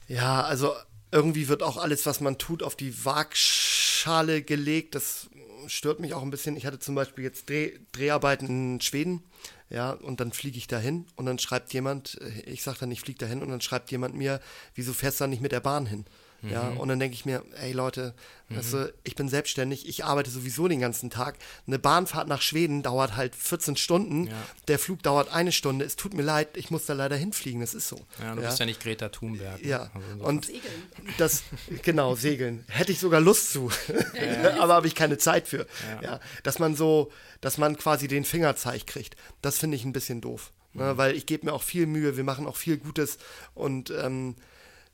[0.09, 0.75] Ja, also
[1.11, 4.95] irgendwie wird auch alles, was man tut, auf die Waagschale gelegt.
[4.95, 5.29] Das
[5.67, 6.57] stört mich auch ein bisschen.
[6.57, 9.23] Ich hatte zum Beispiel jetzt Dreh, Dreharbeiten in Schweden,
[9.69, 13.01] ja, und dann fliege ich dahin und dann schreibt jemand, äh, ich sage dann, ich
[13.01, 14.41] fliege dahin und dann schreibt jemand mir,
[14.75, 16.05] wieso fährst du da nicht mit der Bahn hin?
[16.43, 16.79] Ja, mhm.
[16.79, 18.15] und dann denke ich mir, ey Leute,
[18.49, 18.57] mhm.
[18.57, 21.39] weißt du, ich bin selbstständig, ich arbeite sowieso den ganzen Tag.
[21.67, 24.33] Eine Bahnfahrt nach Schweden dauert halt 14 Stunden, ja.
[24.67, 25.85] der Flug dauert eine Stunde.
[25.85, 28.05] Es tut mir leid, ich muss da leider hinfliegen, das ist so.
[28.21, 28.49] Ja, du ja.
[28.49, 29.63] bist ja nicht Greta Thunberg.
[29.63, 29.69] Ne?
[29.69, 30.83] Ja, also und segeln.
[31.19, 31.45] das,
[31.83, 32.65] genau, segeln.
[32.69, 33.71] Hätte ich sogar Lust zu,
[34.59, 35.67] aber habe ich keine Zeit für.
[36.03, 36.19] Ja.
[36.43, 40.51] dass man so, dass man quasi den Fingerzeig kriegt, das finde ich ein bisschen doof.
[40.75, 40.93] Ne?
[40.93, 40.97] Mhm.
[40.97, 43.19] weil ich gebe mir auch viel Mühe, wir machen auch viel Gutes
[43.55, 44.37] und ähm,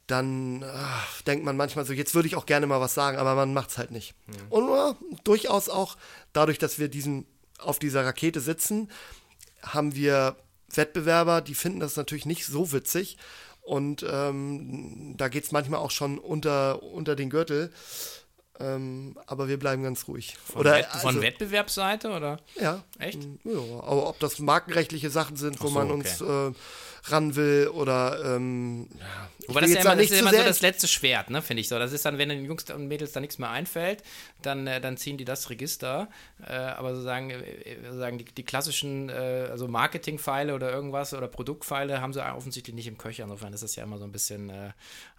[0.09, 3.35] dann ach, denkt man manchmal so, jetzt würde ich auch gerne mal was sagen, aber
[3.35, 4.15] man macht es halt nicht.
[4.27, 4.35] Mhm.
[4.51, 5.97] Und uh, durchaus auch
[6.33, 7.27] dadurch, dass wir diesen,
[7.59, 8.91] auf dieser Rakete sitzen,
[9.63, 10.37] haben wir
[10.75, 13.19] Wettbewerber, die finden das natürlich nicht so witzig.
[13.61, 17.71] Und ähm, da geht es manchmal auch schon unter, unter den Gürtel.
[18.61, 20.37] Ähm, aber wir bleiben ganz ruhig.
[20.43, 22.39] Von, oder, Wett also, Wettbewerbsseite oder?
[22.61, 22.83] Ja.
[22.99, 23.23] Echt?
[23.45, 26.49] Ja, aber ob das markenrechtliche Sachen sind, wo so, man uns okay.
[26.49, 26.53] äh,
[27.05, 29.29] ran will oder ähm, ja.
[29.49, 31.79] Wobei das, ja immer, das ist immer so das letzte Schwert, ne, finde ich so.
[31.79, 34.03] Das ist dann, wenn den Jungs und Mädels da nichts mehr einfällt,
[34.43, 36.09] dann, äh, dann ziehen die das Register.
[36.47, 42.03] Äh, aber sozusagen, äh, sozusagen die, die klassischen äh, also Marketing-Pfeile oder irgendwas oder Produktpfeile
[42.03, 43.23] haben sie offensichtlich nicht im Köcher.
[43.25, 44.73] Insofern ist das ja immer so ein bisschen äh,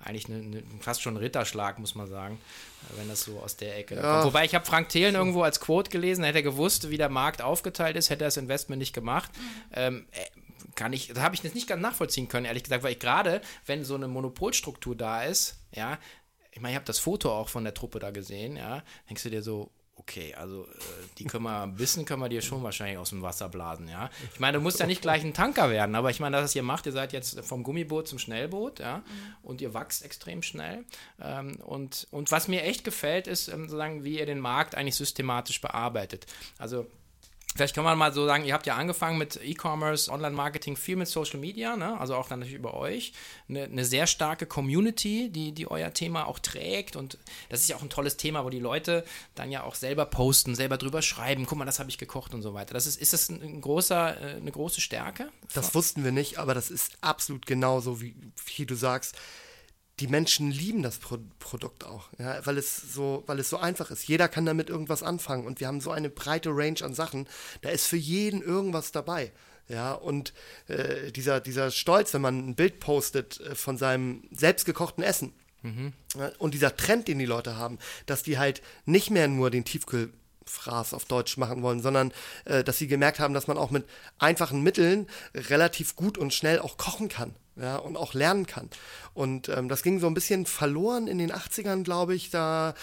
[0.04, 2.40] eigentlich ne, ne, fast schon ein Ritterschlag, muss man sagen,
[2.84, 4.02] äh, wenn das so aus der Ecke ja.
[4.02, 4.26] kommt.
[4.26, 7.42] Wobei ich habe Frank Thelen irgendwo als Quote gelesen, hätte er gewusst, wie der Markt
[7.42, 9.32] aufgeteilt ist, hätte er das Investment nicht gemacht.
[9.36, 9.72] Mhm.
[9.74, 10.06] Ähm,
[10.76, 13.42] kann ich, da habe ich das nicht ganz nachvollziehen können, ehrlich gesagt, weil ich gerade,
[13.66, 15.98] wenn so eine Monopolstruktur da ist, ja,
[16.52, 19.30] ich meine, ich habe das Foto auch von der Truppe da gesehen, ja, denkst du
[19.30, 20.68] dir so, okay, also äh,
[21.18, 24.10] die können wir ein bisschen können wir dir schon wahrscheinlich aus dem Wasser blasen, ja.
[24.34, 26.56] Ich meine, du musst ja nicht gleich ein Tanker werden, aber ich meine, das, was
[26.56, 29.04] ihr macht, ihr seid jetzt vom Gummiboot zum Schnellboot, ja, mhm.
[29.44, 30.86] und ihr wachst extrem schnell.
[31.22, 34.96] Ähm, und, und was mir echt gefällt, ist ähm, sozusagen, wie ihr den Markt eigentlich
[34.96, 36.26] systematisch bearbeitet.
[36.58, 36.88] Also
[37.56, 41.08] Vielleicht kann man mal so sagen, ihr habt ja angefangen mit E-Commerce, Online-Marketing, viel mit
[41.08, 42.00] Social Media, ne?
[42.00, 43.12] also auch dann natürlich über euch.
[43.50, 46.96] Eine, eine, sehr starke Community, die, die euer Thema auch trägt.
[46.96, 47.18] Und
[47.50, 50.54] das ist ja auch ein tolles Thema, wo die Leute dann ja auch selber posten,
[50.54, 52.76] selber drüber schreiben, guck mal, das habe ich gekocht und so weiter.
[52.76, 55.32] Das ist, ist das ein großer, äh, eine große Stärke?
[55.54, 58.16] Das wussten wir nicht, aber das ist absolut genauso, wie,
[58.56, 59.18] wie du sagst
[60.00, 63.92] die Menschen lieben das Pro Produkt auch, ja, weil es so, weil es so einfach
[63.92, 64.08] ist.
[64.08, 67.28] Jeder kann damit irgendwas anfangen und wir haben so eine breite Range an Sachen.
[67.62, 69.32] Da ist für jeden irgendwas dabei.
[69.68, 70.34] Ja, und
[70.68, 75.94] äh, dieser, dieser Stolz, wenn man ein Bild postet äh, von seinem selbstgekochten Essen mhm.
[76.16, 79.66] ja, und dieser Trend, den die Leute haben, dass die halt nicht mehr nur den
[79.66, 80.12] Tiefkühl
[80.46, 82.12] Fraß auf Deutsch machen wollen, sondern
[82.46, 83.86] äh, dass sie gemerkt haben, dass man auch mit
[84.18, 88.70] einfachen Mitteln relativ gut und schnell auch kochen kann ja, und auch lernen kann.
[89.14, 92.30] Und ähm, das ging so ein bisschen verloren in den 80ern, glaube ich.
[92.30, 92.74] Da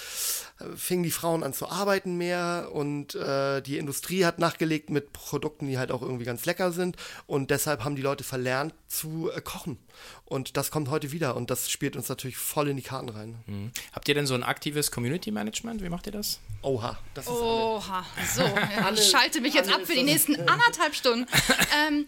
[0.59, 5.13] äh, fingen die Frauen an zu arbeiten mehr und äh, die Industrie hat nachgelegt mit
[5.13, 6.97] Produkten, die halt auch irgendwie ganz lecker sind.
[7.27, 9.79] Und deshalb haben die Leute verlernt zu äh, kochen.
[10.25, 13.37] Und das kommt heute wieder und das spielt uns natürlich voll in die Karten rein.
[13.47, 13.71] Mhm.
[13.93, 15.83] Habt ihr denn so ein aktives Community Management?
[15.83, 16.41] Wie macht ihr das?
[16.63, 18.43] Oha, das ist Oha, so.
[18.43, 21.27] Ja, ich schalte mich jetzt ab für die nächsten anderthalb Stunden.
[21.89, 22.07] ähm,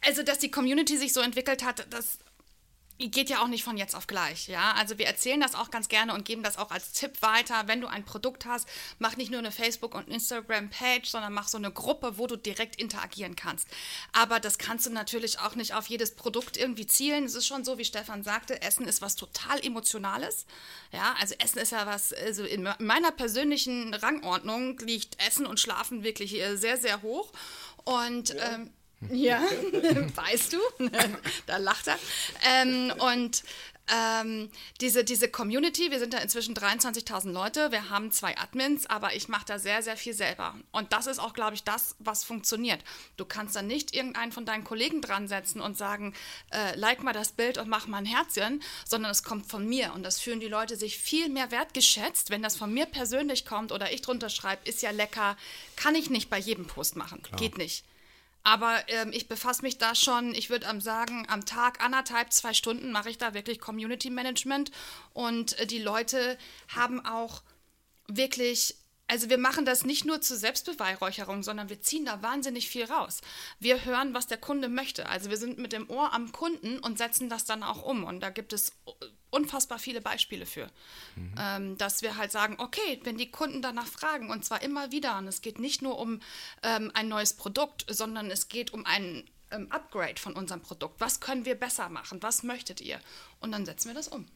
[0.00, 2.18] also, dass die Community sich so entwickelt hat, das
[2.98, 4.72] geht ja auch nicht von jetzt auf gleich, ja.
[4.72, 7.62] Also wir erzählen das auch ganz gerne und geben das auch als Tipp weiter.
[7.66, 11.58] Wenn du ein Produkt hast, mach nicht nur eine Facebook- und Instagram-Page, sondern mach so
[11.58, 13.68] eine Gruppe, wo du direkt interagieren kannst.
[14.12, 17.24] Aber das kannst du natürlich auch nicht auf jedes Produkt irgendwie zielen.
[17.24, 20.44] Es ist schon so, wie Stefan sagte, Essen ist was total Emotionales.
[20.90, 26.02] Ja, also Essen ist ja was, also in meiner persönlichen Rangordnung liegt Essen und Schlafen
[26.02, 27.32] wirklich sehr, sehr hoch.
[27.84, 28.54] Und ja.
[28.54, 28.72] ähm,
[29.10, 29.42] ja,
[30.14, 30.58] weißt du?
[31.46, 31.98] da lacht er.
[32.44, 33.42] Ähm, und
[33.90, 34.50] Ähm,
[34.82, 39.28] diese, diese Community, wir sind da inzwischen 23.000 Leute, wir haben zwei Admins, aber ich
[39.28, 40.54] mache da sehr, sehr viel selber.
[40.72, 42.84] Und das ist auch, glaube ich, das, was funktioniert.
[43.16, 46.12] Du kannst da nicht irgendeinen von deinen Kollegen dran setzen und sagen,
[46.50, 49.94] äh, like mal das Bild und mach mal ein Herzchen, sondern es kommt von mir.
[49.94, 53.72] Und das fühlen die Leute sich viel mehr wertgeschätzt, wenn das von mir persönlich kommt
[53.72, 55.36] oder ich drunter schreibe, ist ja lecker,
[55.76, 57.22] kann ich nicht bei jedem Post machen.
[57.22, 57.40] Klar.
[57.40, 57.84] Geht nicht.
[58.42, 62.92] Aber ähm, ich befasse mich da schon, ich würde sagen, am Tag anderthalb, zwei Stunden
[62.92, 64.70] mache ich da wirklich Community Management.
[65.12, 67.42] Und äh, die Leute haben auch
[68.06, 68.76] wirklich
[69.10, 73.22] also wir machen das nicht nur zur Selbstbeweihräucherung, sondern wir ziehen da wahnsinnig viel raus.
[73.58, 75.08] Wir hören, was der Kunde möchte.
[75.08, 78.04] Also wir sind mit dem Ohr am Kunden und setzen das dann auch um.
[78.04, 78.72] Und da gibt es
[79.30, 80.70] unfassbar viele Beispiele für,
[81.16, 81.34] mhm.
[81.38, 85.18] ähm, dass wir halt sagen, okay, wenn die Kunden danach fragen und zwar immer wieder,
[85.18, 86.20] und es geht nicht nur um
[86.62, 91.00] ähm, ein neues Produkt, sondern es geht um ein ähm, Upgrade von unserem Produkt.
[91.00, 92.22] Was können wir besser machen?
[92.22, 93.00] Was möchtet ihr?
[93.40, 94.26] Und dann setzen wir das um.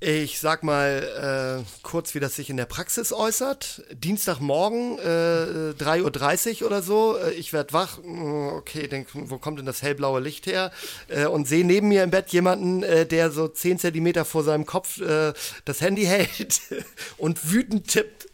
[0.00, 3.84] Ich sag mal äh, kurz, wie das sich in der Praxis äußert.
[3.92, 7.16] Dienstagmorgen, äh, 3.30 Uhr oder so.
[7.16, 7.98] Äh, ich werde wach.
[8.02, 10.72] Mm, okay, denk, wo kommt denn das hellblaue Licht her?
[11.08, 14.66] Äh, und sehe neben mir im Bett jemanden, äh, der so 10 Zentimeter vor seinem
[14.66, 15.32] Kopf äh,
[15.64, 16.60] das Handy hält
[17.16, 18.26] und wütend tippt.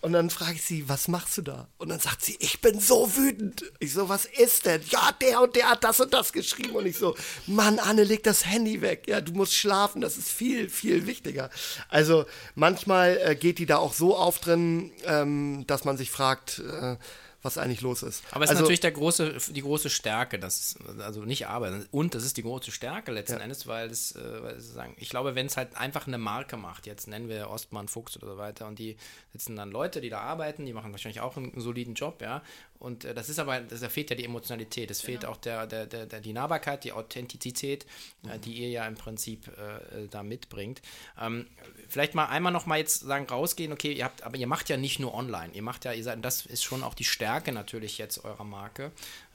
[0.00, 1.68] Und dann frage ich sie, was machst du da?
[1.76, 3.64] Und dann sagt sie, ich bin so wütend.
[3.80, 4.80] Ich so, was ist denn?
[4.90, 6.76] Ja, der und der hat das und das geschrieben.
[6.76, 7.16] Und ich so,
[7.46, 9.04] Mann, Anne, leg das Handy weg.
[9.08, 11.50] Ja, du musst schlafen, das ist viel, viel wichtiger.
[11.88, 16.60] Also manchmal äh, geht die da auch so auf drin, ähm, dass man sich fragt,
[16.60, 16.96] äh,
[17.42, 18.24] was eigentlich los ist.
[18.32, 22.14] Aber es also, ist natürlich der große, die große Stärke, das, also nicht aber, und
[22.14, 23.42] das ist die große Stärke letzten ja.
[23.42, 26.56] Endes, weil es, äh, weil es sagen, ich glaube, wenn es halt einfach eine Marke
[26.56, 28.96] macht, jetzt nennen wir Ostmann Fuchs oder so weiter, und die
[29.32, 32.42] sitzen dann Leute, die da arbeiten, die machen wahrscheinlich auch einen soliden Job, ja,
[32.78, 35.32] und äh, das ist aber, das, da fehlt ja die Emotionalität, es fehlt genau.
[35.32, 38.32] auch der, der, der, der, die Nahbarkeit, die Authentizität, äh, mhm.
[38.32, 40.80] äh, die ihr ja im Prinzip äh, da mitbringt.
[41.20, 41.46] Ähm,
[41.88, 44.76] vielleicht mal einmal noch mal jetzt sagen, rausgehen, okay, ihr habt, aber ihr macht ja
[44.76, 47.98] nicht nur online, ihr macht ja, ihr seid, das ist schon auch die Stärke natürlich
[47.98, 48.92] jetzt eurer Marke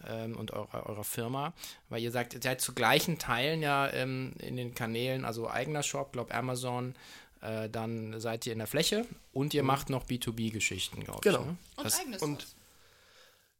[0.07, 1.53] ähm, und eurer, eurer Firma,
[1.89, 5.83] weil ihr sagt, ihr seid zu gleichen Teilen ja ähm, in den Kanälen, also eigener
[5.83, 6.95] Shop, glaube Amazon,
[7.41, 9.67] äh, dann seid ihr in der Fläche und ihr mhm.
[9.67, 11.41] macht noch B2B-Geschichten, glaube genau.
[11.41, 11.45] ich.
[11.45, 11.57] Ne?
[11.75, 12.47] Und das, eigenes und,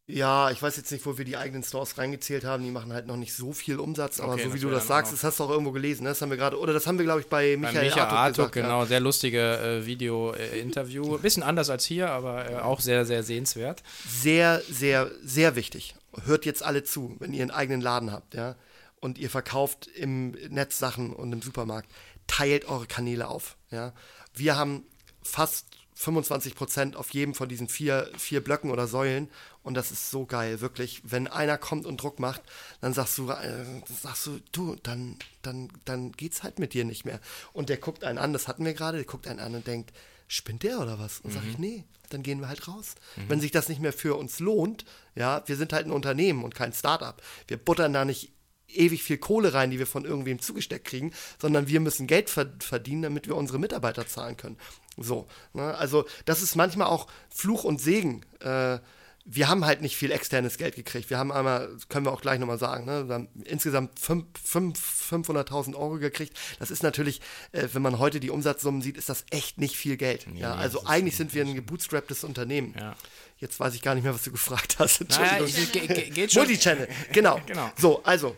[0.06, 2.64] ja, ich weiß jetzt nicht, wo wir die eigenen Stores reingezählt haben.
[2.64, 5.14] Die machen halt noch nicht so viel Umsatz, aber okay, so wie du das sagst,
[5.14, 6.04] das hast du auch irgendwo gelesen.
[6.04, 6.10] Ne?
[6.10, 8.18] Das haben wir gerade, oder das haben wir, glaube ich, bei Michael, bei Michael Artuk,
[8.18, 8.86] Artuk gesagt, genau, ja.
[8.88, 11.16] sehr lustige äh, Video-Interview.
[11.16, 13.82] Äh, Bisschen anders als hier, aber äh, auch sehr, sehr sehenswert.
[14.06, 15.96] Sehr, sehr, sehr wichtig.
[16.26, 18.58] Hört jetzt alle zu, wenn ihr einen eigenen Laden habt, ja,
[19.00, 21.90] und ihr verkauft im Netz Sachen und im Supermarkt.
[22.28, 23.94] Teilt eure Kanäle auf, ja.
[24.34, 24.86] Wir haben
[25.22, 29.30] fast 25 Prozent auf jedem von diesen vier, vier Blöcken oder Säulen.
[29.62, 31.02] Und das ist so geil, wirklich.
[31.06, 32.42] Wenn einer kommt und Druck macht,
[32.82, 33.66] dann sagst du, äh,
[34.02, 37.20] sagst du, du, dann, dann, dann geht's halt mit dir nicht mehr.
[37.54, 39.94] Und der guckt einen an, das hatten wir gerade, der guckt einen an und denkt,
[40.28, 41.20] spinnt der oder was?
[41.20, 41.36] Und mhm.
[41.36, 42.96] sag ich, nee, dann gehen wir halt raus.
[43.16, 43.30] Mhm.
[43.30, 46.56] Wenn sich das nicht mehr für uns lohnt, ja, wir sind halt ein Unternehmen und
[46.56, 47.22] kein Startup.
[47.48, 48.32] Wir buttern da nicht
[48.68, 53.04] ewig viel Kohle rein, die wir von irgendwem zugesteckt kriegen, sondern wir müssen Geld verdienen,
[53.04, 54.58] damit wir unsere Mitarbeiter zahlen können.
[54.98, 55.76] So, ne?
[55.76, 58.26] also das ist manchmal auch Fluch und Segen.
[58.40, 58.80] Äh,
[59.26, 61.10] wir haben halt nicht viel externes Geld gekriegt.
[61.10, 65.98] Wir haben einmal, können wir auch gleich nochmal sagen, ne, wir haben insgesamt 500.000 Euro
[65.98, 66.38] gekriegt.
[66.60, 67.22] Das ist natürlich,
[67.54, 70.28] äh, wenn man heute die Umsatzsummen sieht, ist das echt nicht viel Geld.
[70.28, 72.76] Nee, ja, also eigentlich sind wir ein gebootstrapptes Unternehmen.
[72.78, 72.96] Ja.
[73.38, 75.02] Jetzt weiß ich gar nicht mehr, was du gefragt hast.
[75.02, 75.48] Entschuldigung.
[75.88, 76.44] Naja, geht schon.
[76.44, 77.40] Multichannel, genau.
[77.46, 77.72] genau.
[77.78, 78.36] So, also,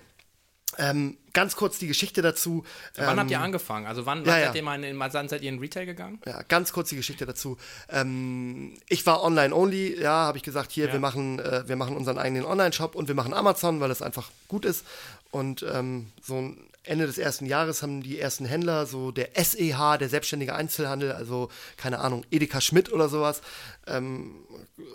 [0.77, 2.63] ähm, ganz kurz die Geschichte dazu.
[2.95, 3.85] wann ähm, habt ihr ähm, angefangen?
[3.85, 6.19] Also wann, wann ja, seid, ihr mal in, wann seid ihr in Retail gegangen?
[6.25, 7.57] Ja, ganz kurz die Geschichte dazu.
[7.89, 10.93] Ähm, ich war online only, ja, habe ich gesagt, hier, ja.
[10.93, 14.31] wir, machen, äh, wir machen unseren eigenen Online-Shop und wir machen Amazon, weil es einfach
[14.47, 14.85] gut ist.
[15.31, 20.09] Und ähm, so Ende des ersten Jahres haben die ersten Händler, so der SEH, der
[20.09, 23.41] selbstständige Einzelhandel, also keine Ahnung, Edeka Schmidt oder sowas,
[23.87, 24.35] ähm,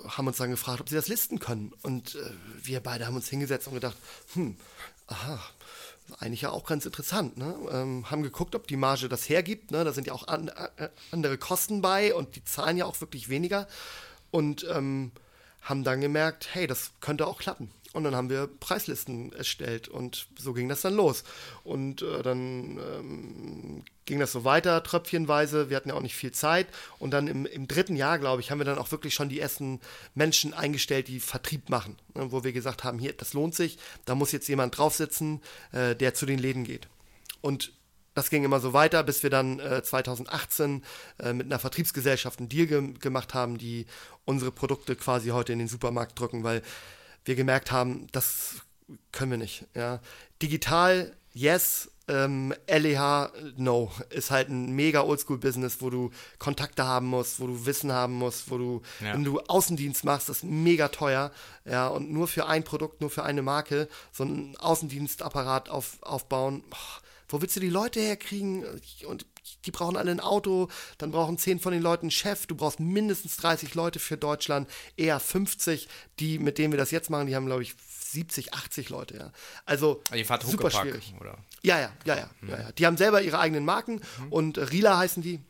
[0.09, 1.73] haben uns dann gefragt, ob sie das listen können.
[1.83, 2.31] Und äh,
[2.63, 3.97] wir beide haben uns hingesetzt und gedacht,
[4.35, 4.57] hm,
[5.07, 5.41] aha,
[6.19, 7.37] eigentlich ja auch ganz interessant.
[7.37, 7.55] Ne?
[7.71, 9.71] Ähm, haben geguckt, ob die Marge das hergibt.
[9.71, 9.85] Ne?
[9.85, 13.29] Da sind ja auch an, äh, andere Kosten bei und die zahlen ja auch wirklich
[13.29, 13.67] weniger.
[14.31, 15.13] Und ähm,
[15.63, 17.71] haben dann gemerkt, hey, das könnte auch klappen.
[17.93, 21.25] Und dann haben wir Preislisten erstellt und so ging das dann los.
[21.65, 25.71] Und äh, dann ähm, ging das so weiter, tröpfchenweise.
[25.71, 26.69] Wir hatten ja auch nicht viel Zeit.
[27.01, 29.41] Und dann im, im dritten Jahr, glaube ich, haben wir dann auch wirklich schon die
[29.41, 29.81] ersten
[30.15, 31.97] Menschen eingestellt, die Vertrieb machen.
[32.15, 35.41] Ne, wo wir gesagt haben, hier, das lohnt sich, da muss jetzt jemand draufsitzen,
[35.73, 36.89] äh, der zu den Läden geht.
[37.41, 37.73] Und
[38.15, 40.85] das ging immer so weiter, bis wir dann äh, 2018
[41.19, 43.87] äh, mit einer Vertriebsgesellschaft einen Deal ge gemacht haben, die
[44.25, 46.63] unsere Produkte quasi heute in den Supermarkt drücken, weil
[47.25, 48.57] wir gemerkt haben, das
[49.13, 49.67] können wir nicht.
[49.75, 50.01] Ja.
[50.43, 57.39] Digital yes, ähm, LEH, no, ist halt ein mega Oldschool-Business, wo du Kontakte haben musst,
[57.39, 59.15] wo du Wissen haben musst, wo du, Ja.
[59.15, 61.31] wenn du Außendienst machst, das ist mega teuer,
[61.65, 66.65] ja, und nur für ein Produkt, nur für eine Marke, so einen Außendienstapparat auf, aufbauen,
[66.69, 66.79] boah,
[67.29, 68.65] wo willst du die Leute herkriegen?
[69.07, 69.25] Und
[69.67, 70.69] die brauchen alle ein Auto,
[70.99, 74.69] dann brauchen zehn von den Leuten einen Chef, du brauchst mindestens 30 Leute für Deutschland,
[74.97, 77.75] eher 50, die, mit denen wir das jetzt machen, die haben, glaube ich,
[78.13, 79.33] 70, 80 Leute, ja.
[79.67, 81.15] Also, Also super schwierig.
[81.21, 81.39] oder?
[81.63, 82.73] Ja, ja, ja, ja, ja, ja.
[82.73, 85.41] Die haben selber ihre eigenen Marken und äh, Rila heißen die,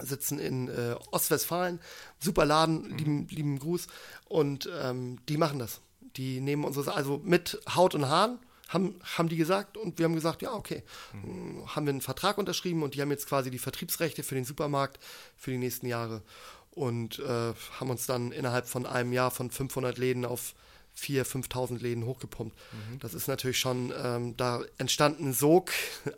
[0.00, 1.80] sitzen in äh, Ostwestfalen.
[2.18, 3.88] Super Laden, lieben, lieben Gruß.
[4.24, 5.80] Und ähm, die machen das.
[6.16, 9.76] Die nehmen unsere, also mit Haut und Haaren, haben, haben die gesagt.
[9.76, 10.82] Und wir haben gesagt, ja, okay.
[11.12, 14.44] Mm, Haben wir einen Vertrag unterschrieben und die haben jetzt quasi die Vertriebsrechte für den
[14.44, 14.98] Supermarkt
[15.36, 16.22] für die nächsten Jahre.
[16.70, 20.54] Und äh, haben uns dann innerhalb von einem Jahr von 500 Läden auf
[20.98, 22.56] 4.000, 5.000 Läden hochgepumpt.
[23.00, 25.70] Das ist natürlich schon, ähm, da entstanden ein Sog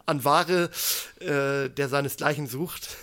[0.06, 0.70] an Ware,
[1.20, 2.96] äh, der seinesgleichen sucht.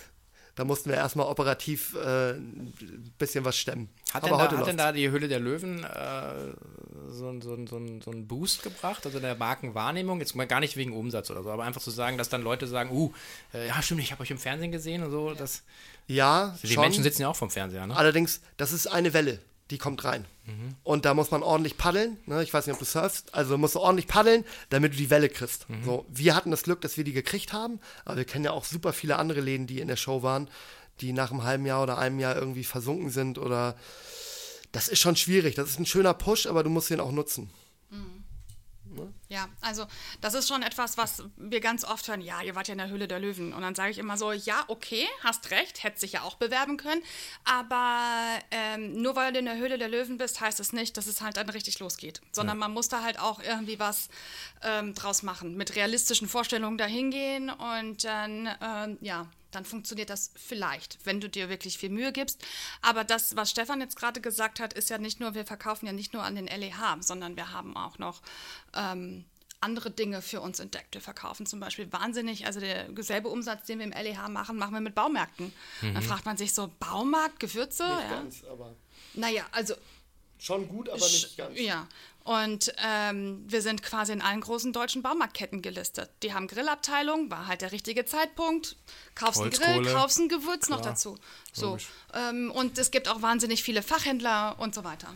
[0.54, 2.74] Da mussten wir erstmal operativ äh, ein
[3.16, 3.88] bisschen was stemmen.
[4.12, 6.52] Hat, Aber denn da, heute hat denn da die Hülle der Löwen äh,
[7.08, 10.20] so, einen- so, so, so einen Boost gebracht, also der Markenwahrnehmung?
[10.20, 12.66] Jetzt mal gar nicht wegen Umsatz oder so, aber einfach zu sagen, dass dann Leute
[12.66, 13.12] sagen, uh,
[13.54, 15.32] äh, ja stimmt, ich habe euch im Fernsehen gesehen und so.
[15.32, 15.62] Das,
[16.06, 16.82] Ja, die schon.
[16.82, 17.96] Menschen sitzen ja auch vom Fernseher, ne?
[17.96, 19.38] Allerdings, das ist eine Welle,
[19.72, 20.26] die kommt rein.
[20.84, 22.18] Und da muss man ordentlich paddeln.
[22.26, 22.42] Ne?
[22.42, 23.34] Ich weiß nicht, ob du surfst.
[23.34, 25.66] Also musst du ordentlich paddeln, damit du die Welle kriegst.
[25.84, 27.80] So, wir hatten das Glück, dass wir die gekriegt haben.
[28.04, 30.48] Aber wir kennen ja auch super viele andere Läden, die in der Show waren,
[31.00, 33.38] die nach einem halben Jahr oder einem Jahr irgendwie versunken sind.
[33.38, 33.76] Oder
[34.72, 35.54] das ist schon schwierig.
[35.54, 37.50] Das ist ein schöner Push, aber du musst ihn auch nutzen.
[39.32, 39.86] Ja, also
[40.20, 42.20] das ist schon etwas, was wir ganz oft hören.
[42.20, 43.54] Ja, ihr wart ja in der Höhle der Löwen.
[43.54, 46.76] Und dann sage ich immer so, ja, okay, hast recht, hätte sich ja auch bewerben
[46.76, 47.02] können.
[47.44, 51.06] Aber ähm, nur weil du in der Höhle der Löwen bist, heißt es nicht, dass
[51.06, 52.20] es halt dann richtig losgeht.
[52.30, 54.10] Sondern man muss da halt auch irgendwie was
[54.60, 55.56] ähm, draus machen.
[55.56, 61.28] Mit realistischen Vorstellungen dahin gehen und dann, ähm, ja, dann funktioniert das vielleicht, wenn du
[61.28, 62.44] dir wirklich viel Mühe gibst.
[62.80, 65.92] Aber das, was Stefan jetzt gerade gesagt hat, ist ja nicht nur, wir verkaufen ja
[65.92, 68.22] nicht nur an den LEH, sondern wir haben auch noch
[68.74, 69.21] ähm,
[69.62, 70.94] andere Dinge für uns entdeckt.
[70.94, 74.74] Wir verkaufen zum Beispiel wahnsinnig, also der selbe Umsatz, den wir im LEH machen, machen
[74.74, 75.52] wir mit Baumärkten.
[75.80, 77.84] Dann fragt man sich so, Baumarkt, Gewürze?
[77.84, 78.08] Nicht ja.
[78.10, 78.74] ganz, aber
[79.14, 79.74] Naja, also
[80.38, 81.58] schon gut, aber nicht ganz.
[81.58, 81.86] ja.
[82.24, 86.10] Und ähm, wir sind quasi in allen großen deutschen Baumarktketten gelistet.
[86.22, 88.76] Die haben Grillabteilung, war halt der richtige Zeitpunkt.
[89.14, 91.18] Kaufst einen Grill, kaufst ein Gewürz noch dazu.
[91.52, 91.78] So.
[92.14, 95.08] Ähm, und es gibt auch wahnsinnig viele Fachhändler und so weiter.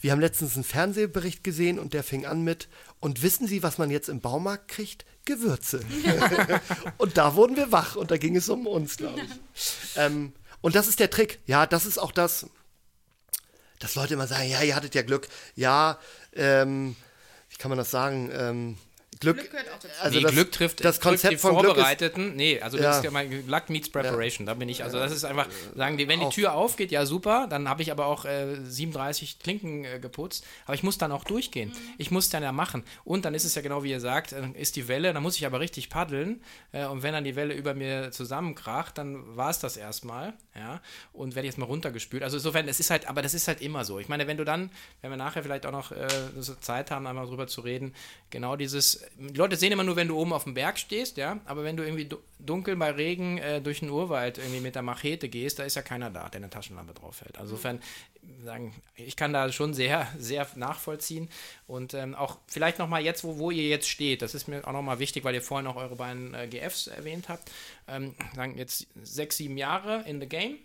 [0.00, 2.68] Wir haben letztens einen Fernsehbericht gesehen und der fing an mit,
[3.00, 5.06] und wissen Sie, was man jetzt im Baumarkt kriegt?
[5.24, 5.80] Gewürze.
[6.98, 9.96] und da wurden wir wach und da ging es um uns, glaube ich.
[9.96, 11.40] ähm, und das ist der Trick.
[11.46, 12.46] Ja, das ist auch das,
[13.80, 15.28] dass Leute immer sagen, ja, ihr hattet ja Glück.
[15.56, 15.98] Ja,
[16.34, 16.94] ähm,
[17.48, 18.30] wie kann man das sagen?
[18.32, 18.78] Ähm,
[19.20, 19.88] Glück, Glück gehört auch dazu.
[20.00, 22.34] also nee, das, Glück trifft das trifft Konzept die von Glück ist, Vorbereiteten.
[22.36, 22.96] nee, also das Ja.
[22.98, 24.46] ist ja mein Luck meets Preparation.
[24.46, 24.82] Da bin ich.
[24.82, 27.92] Also das ist einfach, sagen die, wenn die Tür aufgeht, ja super, dann habe ich
[27.92, 30.44] aber auch äh, 37 Klinken äh, geputzt.
[30.64, 31.72] Aber ich muss dann auch durchgehen.
[31.98, 32.82] Ich muss dann ja machen.
[33.04, 35.44] Und dann ist es ja genau wie ihr sagt, ist die Welle, dann muss ich
[35.44, 36.42] aber richtig paddeln.
[36.72, 40.32] Äh, und wenn dann die Welle über mir zusammenkracht, dann war es das erstmal.
[40.54, 40.80] Ja.
[41.12, 42.22] Und werde jetzt mal runtergespült.
[42.22, 43.98] Also insofern, es ist halt, aber das ist halt immer so.
[43.98, 44.70] Ich meine, wenn du dann,
[45.02, 46.08] wenn wir nachher vielleicht auch noch äh,
[46.60, 47.94] Zeit haben, einmal drüber zu reden,
[48.30, 51.40] genau dieses, die Leute sehen immer nur, wenn du oben auf dem Berg stehst, ja,
[51.44, 54.82] aber wenn du irgendwie du- dunkel bei Regen äh, durch den Urwald irgendwie mit der
[54.82, 57.36] Machete gehst, da ist ja keiner da, der eine Taschenlampe drauf hält.
[57.38, 57.80] Also insofern,
[58.44, 61.28] sagen, ich kann da schon sehr, sehr nachvollziehen
[61.66, 64.72] und ähm, auch vielleicht nochmal jetzt, wo, wo ihr jetzt steht, das ist mir auch
[64.72, 67.50] nochmal wichtig, weil ihr vorhin auch eure beiden äh, GFs erwähnt habt,
[67.88, 70.58] ähm, sagen jetzt sechs, sieben Jahre in the game,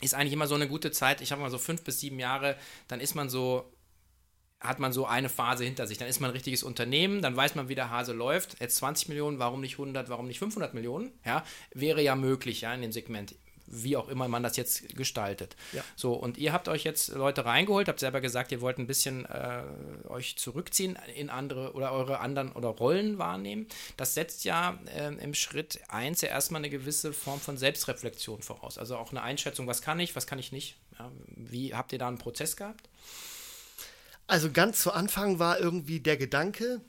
[0.00, 1.20] ist eigentlich immer so eine gute Zeit.
[1.20, 2.56] Ich habe mal so fünf bis sieben Jahre,
[2.88, 3.64] dann ist man so,
[4.64, 5.98] hat man so eine Phase hinter sich.
[5.98, 8.60] Dann ist man ein richtiges Unternehmen, dann weiß man, wie der Hase läuft.
[8.60, 11.12] Jetzt 20 Millionen, warum nicht 100, warum nicht 500 Millionen?
[11.24, 13.34] Ja, wäre ja möglich, ja, in dem Segment.
[13.66, 15.56] Wie auch immer man das jetzt gestaltet.
[15.72, 15.82] Ja.
[15.96, 19.24] So, und ihr habt euch jetzt Leute reingeholt, habt selber gesagt, ihr wollt ein bisschen
[19.24, 19.62] äh,
[20.06, 23.66] euch zurückziehen in andere oder eure anderen oder Rollen wahrnehmen.
[23.96, 28.76] Das setzt ja ähm, im Schritt 1 ja erstmal eine gewisse Form von Selbstreflexion voraus.
[28.76, 30.76] Also auch eine Einschätzung, was kann ich, was kann ich nicht.
[30.98, 32.88] Ja, wie habt ihr da einen Prozess gehabt?
[34.26, 36.80] Also ganz zu Anfang war irgendwie der Gedanke,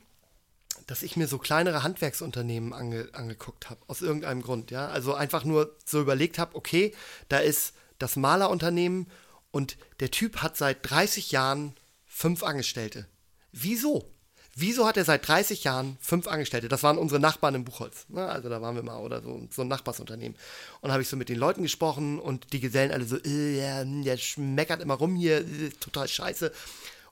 [0.86, 4.88] dass ich mir so kleinere Handwerksunternehmen ange, angeguckt habe, aus irgendeinem Grund, ja.
[4.88, 6.94] Also einfach nur so überlegt habe, okay,
[7.28, 9.10] da ist das Malerunternehmen
[9.50, 11.74] und der Typ hat seit 30 Jahren
[12.06, 13.06] fünf Angestellte.
[13.52, 14.10] Wieso?
[14.58, 16.68] Wieso hat er seit 30 Jahren fünf Angestellte?
[16.68, 18.06] Das waren unsere Nachbarn im Buchholz.
[18.08, 18.26] Ne?
[18.26, 20.36] Also da waren wir mal oder so, so ein Nachbarsunternehmen.
[20.80, 24.02] Und habe ich so mit den Leuten gesprochen und die Gesellen alle so, äh, hm,
[24.02, 26.52] der schmeckert immer rum hier, äh, total scheiße.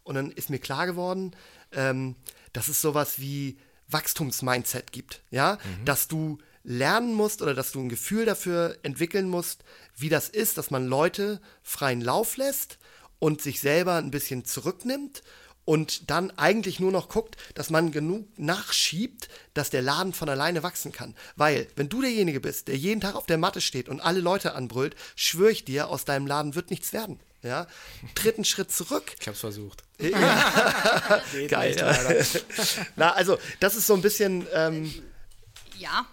[0.05, 1.35] Und dann ist mir klar geworden,
[1.73, 2.15] ähm,
[2.53, 7.89] das ist sowas wie Wachstumsmindset gibt, ja, dass du lernen musst oder dass du ein
[7.91, 9.65] Gefühl dafür entwickeln musst,
[9.97, 12.79] wie das ist, dass man Leute freien Lauf lässt
[13.19, 15.23] und sich selber ein bisschen zurücknimmt
[15.67, 20.63] und dann eigentlich nur noch guckt, dass man genug nachschiebt, dass der Laden von alleine
[20.63, 21.15] wachsen kann.
[21.37, 24.55] Weil, wenn du derjenige bist, der jeden Tag auf der Matte steht und alle Leute
[24.55, 27.19] anbrüllt, schwöre ich dir, aus deinem Laden wird nichts werden.
[27.45, 27.67] Ja?
[28.15, 29.15] Tritt einen Schritt zurück.
[29.21, 29.85] Ich hab's versucht.
[31.49, 31.77] Geil.
[31.77, 31.97] Ja.
[32.97, 34.47] Na, also, das ist so ein bisschen.
[34.53, 34.93] Ähm,
[35.79, 36.07] Ja,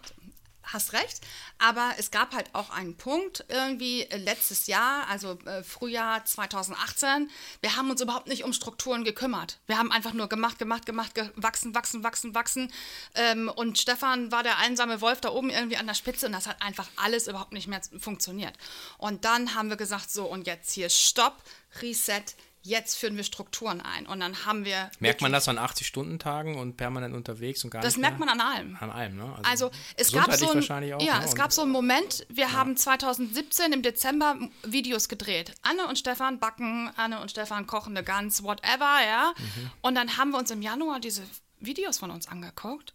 [0.74, 1.22] hast recht.
[1.58, 7.30] Aber es gab halt auch einen Punkt irgendwie äh, letztes Jahr, also äh, Frühjahr 2018.
[7.62, 9.60] Wir haben uns überhaupt nicht um Strukturen gekümmert.
[9.68, 12.72] Wir haben einfach nur gemacht, gemacht, gemacht, gewachsen, wachsen, wachsen, wachsen.
[13.16, 16.48] Ähm, und Stefan war der einsame Wolf da oben irgendwie an der Spitze und das
[16.48, 18.54] hat einfach alles überhaupt nicht mehr funktioniert.
[18.98, 21.42] Und dann haben wir gesagt, so und jetzt hier Stopp,
[21.82, 22.24] Reset.
[22.64, 24.06] Jetzt führen wir Strukturen ein.
[24.06, 24.92] Und dann haben wir.
[25.00, 28.78] Merkt man das an 80-Stunden-Tagen und permanent unterwegs und gar Das merkt man an allem.
[28.80, 29.36] An allem, ne?
[29.44, 31.26] Also es gab so ein, auch, ja, ne?
[31.26, 35.56] es gab so einen Moment, wir haben 2017 im Dezember Videos gedreht.
[35.64, 39.34] Anne und Stefan backen, Anne und Stefan kochen eine Gans, whatever, ja.
[39.38, 39.72] Mhm.
[39.82, 41.24] Und dann haben wir uns im Januar diese
[41.60, 42.94] Videos von uns angeguckt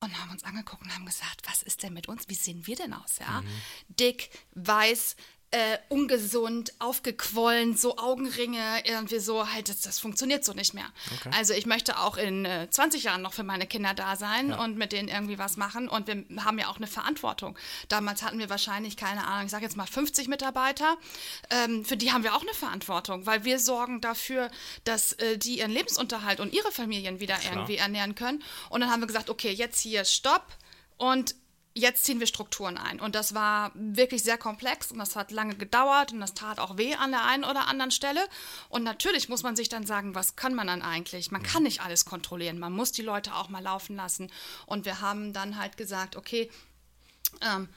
[0.00, 2.28] und haben uns angeguckt und haben gesagt, was ist denn mit uns?
[2.28, 3.40] Wie sehen wir denn aus, ja?
[3.40, 3.46] Mhm.
[3.88, 5.16] Dick, weiß,
[5.50, 10.84] äh, ungesund, aufgequollen, so Augenringe, irgendwie so, halt, das, das funktioniert so nicht mehr.
[11.34, 14.76] Also ich möchte auch in äh, 20 Jahren noch für meine Kinder da sein und
[14.76, 17.58] mit denen irgendwie was machen und wir haben ja auch eine Verantwortung.
[17.88, 20.98] Damals hatten wir wahrscheinlich, keine Ahnung, ich sage jetzt mal 50 Mitarbeiter,
[21.48, 24.50] ähm, für die haben wir auch eine Verantwortung, weil wir sorgen dafür,
[24.84, 28.42] dass äh, die ihren Lebensunterhalt und ihre Familien wieder irgendwie ernähren können.
[28.68, 30.46] Und dann haben wir gesagt, okay, jetzt hier Stopp
[30.98, 31.34] und
[31.78, 33.00] jetzt ziehen wir Strukturen ein.
[33.00, 36.76] Und das war wirklich sehr komplex und das hat lange gedauert und das tat auch
[36.76, 38.20] weh an der einen oder anderen Stelle.
[38.68, 41.30] Und natürlich muss man sich dann sagen, was kann man dann eigentlich?
[41.30, 42.58] Man kann nicht alles kontrollieren.
[42.58, 44.30] Man muss die Leute auch mal laufen lassen.
[44.66, 46.50] Und wir haben dann halt gesagt, okay,
[47.40, 47.68] ähm,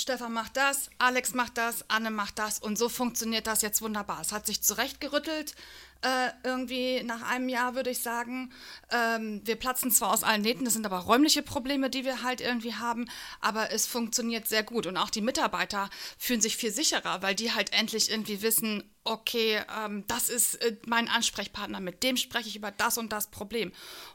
[0.00, 4.20] Stefan macht das, Alex macht das, Anne macht das und so funktioniert das jetzt wunderbar.
[4.20, 5.56] Es hat sich zurechtgerüttelt,
[6.02, 8.52] äh, irgendwie nach einem Jahr würde ich sagen.
[8.90, 12.40] Ähm, wir platzen zwar aus allen Nähten, das sind aber räumliche Probleme, die wir halt
[12.40, 13.06] irgendwie haben,
[13.40, 17.52] aber es funktioniert sehr gut und auch die Mitarbeiter fühlen sich viel sicherer, weil die
[17.52, 22.56] halt endlich irgendwie wissen, okay, ähm, das ist äh, mein Ansprechpartner, mit dem spreche ich
[22.56, 23.72] über das und das Problem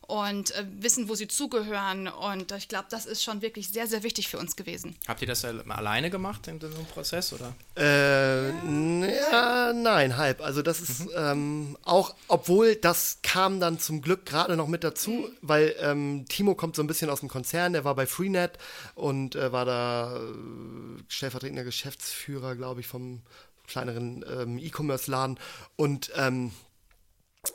[0.08, 4.04] und äh, wissen, wo sie zugehören und ich glaube, das ist schon wirklich sehr, sehr
[4.04, 4.96] wichtig für uns gewesen.
[5.08, 7.34] Habt ihr das al- alleine gemacht in einem Prozess?
[7.34, 7.54] Oder?
[7.78, 8.50] Äh,
[9.32, 10.42] ja, nein, halb.
[10.42, 15.30] Also das ist ähm, auch, obwohl das kam dann zum Glück gerade noch mit dazu,
[15.42, 18.58] weil ähm, Timo kommt so ein bisschen aus dem Konzern, der war bei Freenet
[18.96, 20.20] und äh, war da äh,
[21.08, 23.22] stellvertretender Geschäftsführer, glaube ich, vom
[23.68, 25.40] kleineren ähm, E-Commerce-Laden
[25.76, 26.52] und ähm,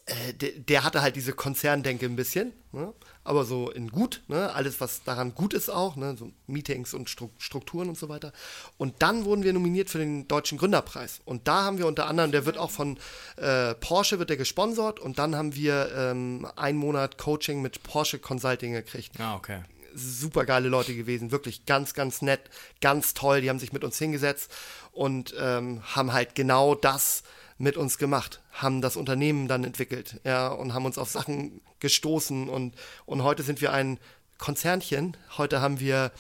[0.05, 2.93] äh, der, der hatte halt diese Konzerndenke ein bisschen, ne?
[3.25, 4.53] aber so in gut, ne?
[4.53, 6.15] alles was daran gut ist auch, ne?
[6.19, 8.35] so Meetings und Stru Strukturen und so weiter.
[8.77, 11.21] Und dann wurden wir nominiert für den Deutschen Gründerpreis.
[11.25, 12.99] Und da haben wir unter anderem, der wird auch von
[13.37, 18.19] äh, Porsche wird der gesponsert und dann haben wir ähm, einen Monat Coaching mit Porsche
[18.19, 19.63] Consulting gekriegt Ah, okay.
[19.99, 22.41] Super geile Leute gewesen, wirklich ganz, ganz nett,
[22.81, 23.41] ganz toll.
[23.41, 24.51] Die haben sich mit uns hingesetzt
[24.93, 27.23] und ähm, haben halt genau das
[27.59, 32.49] mit uns gemacht, haben das Unternehmen dann entwickelt, ja, und haben uns auf Sachen gestoßen
[32.49, 32.75] und,
[33.05, 33.99] und heute sind wir ein
[34.39, 35.17] Konzernchen.
[35.37, 36.13] Heute haben wir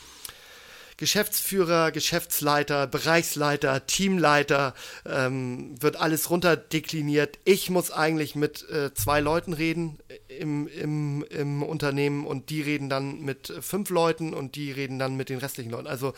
[0.98, 4.74] Geschäftsführer, Geschäftsleiter, Bereichsleiter, Teamleiter,
[5.06, 7.38] ähm, wird alles runterdekliniert.
[7.44, 12.88] Ich muss eigentlich mit äh, zwei Leuten reden im, im, im Unternehmen und die reden
[12.88, 15.86] dann mit fünf Leuten und die reden dann mit den restlichen Leuten.
[15.86, 16.14] Also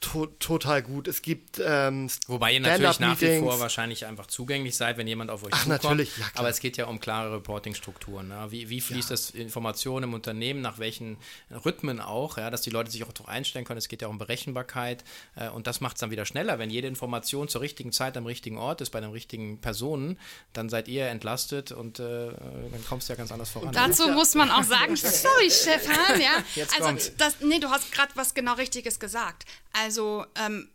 [0.00, 1.08] to total gut.
[1.08, 5.30] Es gibt ähm, Wobei ihr natürlich nach wie vor wahrscheinlich einfach zugänglich seid, wenn jemand
[5.30, 5.82] auf euch Ach, zukommt.
[5.84, 6.40] natürlich, ja, klar.
[6.40, 8.28] Aber es geht ja um klare Reporting-Strukturen.
[8.28, 8.46] Ne?
[8.50, 11.18] Wie, wie fließt das Information im Unternehmen, nach welchen
[11.64, 13.78] Rhythmen auch, ja, dass die Leute sich auch darauf einstellen können.
[13.78, 15.04] Es geht ja um Berechenbarkeit
[15.36, 16.58] äh, und das macht es dann wieder schneller.
[16.58, 20.18] Wenn jede Information zur richtigen Zeit am richtigen Ort ist, bei den richtigen Personen,
[20.52, 23.72] dann seid ihr entlastet und äh, dann kommst du ja ganz anders voran.
[23.72, 26.42] Dazu muss man auch sagen, sorry Stefan, ja.
[26.54, 27.12] Jetzt also kommt's.
[27.16, 29.44] das, nee, du hast gerade was genau Richtiges gesagt.
[29.76, 30.70] Also ähm,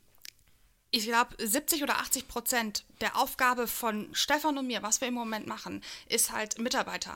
[0.92, 5.14] ich glaube 70 oder 80 Prozent der Aufgabe von Stefan und mir, was wir im
[5.14, 7.16] Moment machen, ist halt Mitarbeiter.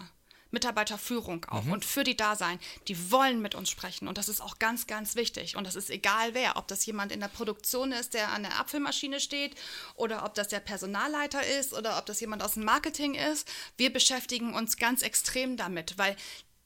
[0.51, 2.59] Mitarbeiterführung auch und für die da sein.
[2.88, 5.57] Die wollen mit uns sprechen und das ist auch ganz, ganz wichtig.
[5.57, 8.57] Und das ist egal wer, ob das jemand in der Produktion ist, der an der
[8.59, 9.55] Apfelmaschine steht
[9.95, 13.51] oder ob das der Personalleiter ist oder ob das jemand aus dem Marketing ist.
[13.75, 16.15] Wir beschäftigen uns ganz extrem damit, weil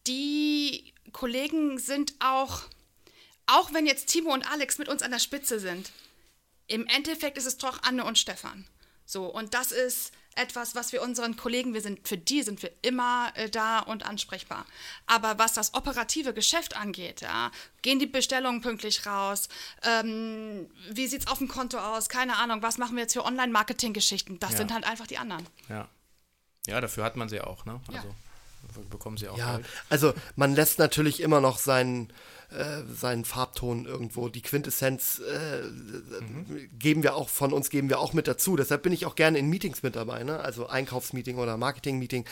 [0.05, 2.61] die Kollegen sind auch,
[3.49, 5.91] auch wenn jetzt Timo und Alex mit uns an der Spitze sind,
[6.67, 8.65] im Endeffekt ist es doch Anne und Stefan.
[9.05, 12.71] So, und das ist etwas, was wir unseren Kollegen, wir sind, für die sind wir
[12.83, 14.65] immer äh, da und ansprechbar.
[15.07, 19.49] Aber was das operative Geschäft angeht, ja, gehen die Bestellungen pünktlich raus?
[19.83, 22.07] Ähm, wie sieht es auf dem Konto aus?
[22.07, 24.39] Keine Ahnung, was machen wir jetzt für Online-Marketing-Geschichten?
[24.39, 24.57] Das Ja.
[24.57, 25.45] sind halt einfach die anderen.
[25.67, 25.89] Ja.
[26.67, 27.81] Ja, dafür hat man sie auch, ne?
[27.91, 27.97] Ja.
[27.97, 28.15] Also
[28.67, 29.67] dafür bekommen sie auch Ja, Geld.
[29.89, 32.13] also man lässt natürlich immer noch seinen,
[32.51, 35.61] äh, seinen Farbton irgendwo, die Quintessenz äh,
[36.79, 38.55] geben wir auch von uns, geben wir auch mit dazu.
[38.55, 40.39] Deshalb bin ich auch gerne in Meetings mit dabei, ne?
[40.39, 42.25] also Einkaufsmeeting oder Marketingmeeting.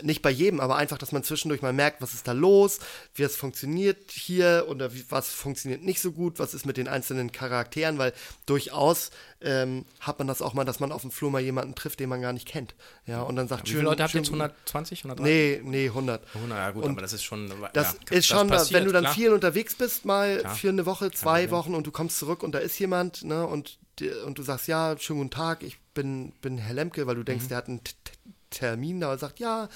[0.00, 2.78] Nicht bei jedem, aber einfach, dass man zwischendurch mal merkt, was ist da los,
[3.16, 6.86] wie es funktioniert hier oder wie, was funktioniert nicht so gut, was ist mit den
[6.86, 8.12] einzelnen Charakteren, weil
[8.46, 9.10] durchaus
[9.44, 12.08] ähm, hat man das auch mal, dass man auf dem Flur mal jemanden trifft, den
[12.08, 12.74] man gar nicht kennt.
[13.06, 14.28] Ja, und dann sagt, Wie viele Leute habt ihr jetzt?
[14.28, 15.24] 120, 130?
[15.24, 16.22] Nee, nee, 100.
[16.34, 17.52] 100, ja gut, Und aber das ist schon.
[17.72, 19.14] Das ja, ist schon, passiert, wenn du dann klar.
[19.14, 20.54] viel unterwegs bist, mal Klar.
[20.54, 21.50] für eine Woche, zwei.
[21.50, 23.78] Wochen und du kommst zurück und da ist jemand, ne, und,
[24.26, 27.26] und du sagst, ja, schönen guten Tag, ich bin, bin Herr Lemke, weil du Mhm.
[27.26, 28.12] denkst, der hat einen T T
[28.50, 29.68] Termin da und sagt, ja,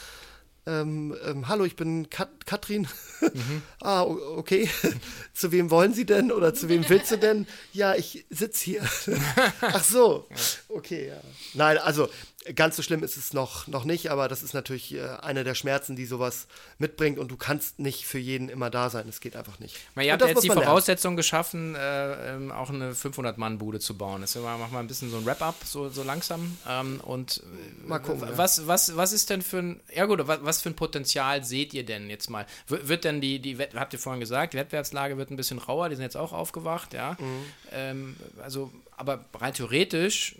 [0.68, 2.86] ähm, ähm, hallo, ich bin Kat Katrin.
[3.20, 3.62] Mhm.
[3.80, 4.68] ah, okay.
[5.32, 7.46] zu wem wollen Sie denn oder zu wem willst du denn?
[7.72, 8.82] Ja, ich sitze hier.
[9.60, 10.26] Ach so.
[10.68, 11.20] Okay, ja.
[11.54, 12.08] Nein, also
[12.54, 15.54] ganz so schlimm ist es noch, noch nicht, aber das ist natürlich äh, einer der
[15.54, 16.46] Schmerzen, die sowas
[16.78, 19.08] mitbringt und du kannst nicht für jeden immer da sein.
[19.08, 19.76] Es geht einfach nicht.
[19.94, 20.70] Na, ihr habt jetzt die man lernen.
[20.70, 24.20] Voraussetzung geschaffen, äh, ähm, auch eine 500-Mann-Bude zu bauen.
[24.20, 26.56] Jetzt machen wir ein bisschen so ein Wrap-up, so, so langsam.
[26.68, 27.42] Ähm, und
[27.84, 28.38] äh, Mal gucken, ja.
[28.38, 31.74] was, was, was ist denn für ein, ja gut, was, was für ein Potenzial seht
[31.74, 32.46] ihr denn jetzt mal?
[32.66, 35.88] W wird denn die, die habt ihr vorhin gesagt, die Wettbewerbslage wird ein bisschen rauer,
[35.88, 37.16] die sind jetzt auch aufgewacht, ja.
[37.18, 37.44] Mhm.
[37.72, 40.36] Ähm, also, aber rein theoretisch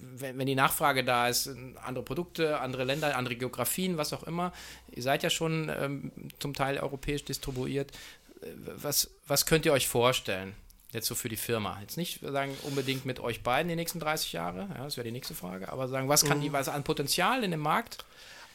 [0.00, 1.50] wenn, wenn die Nachfrage da ist,
[1.82, 4.52] andere Produkte, andere Länder, andere Geografien, was auch immer.
[4.94, 7.90] Ihr seid ja schon ähm, zum Teil europäisch distribuiert.
[8.42, 8.46] Äh,
[8.82, 10.54] Was, was könnt ihr euch vorstellen?
[10.92, 11.78] Jetzt so für die Firma.
[11.80, 15.12] Jetzt nicht sagen unbedingt mit euch beiden die nächsten 30 Jahre, ja, das wäre die
[15.12, 18.04] nächste Frage, aber sagen, was kann die, was an Potenzial in dem Markt?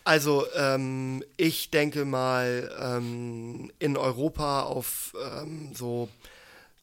[0.04, 6.10] Also, ähm, ich denke mal, ähm, in Europa auf ähm, so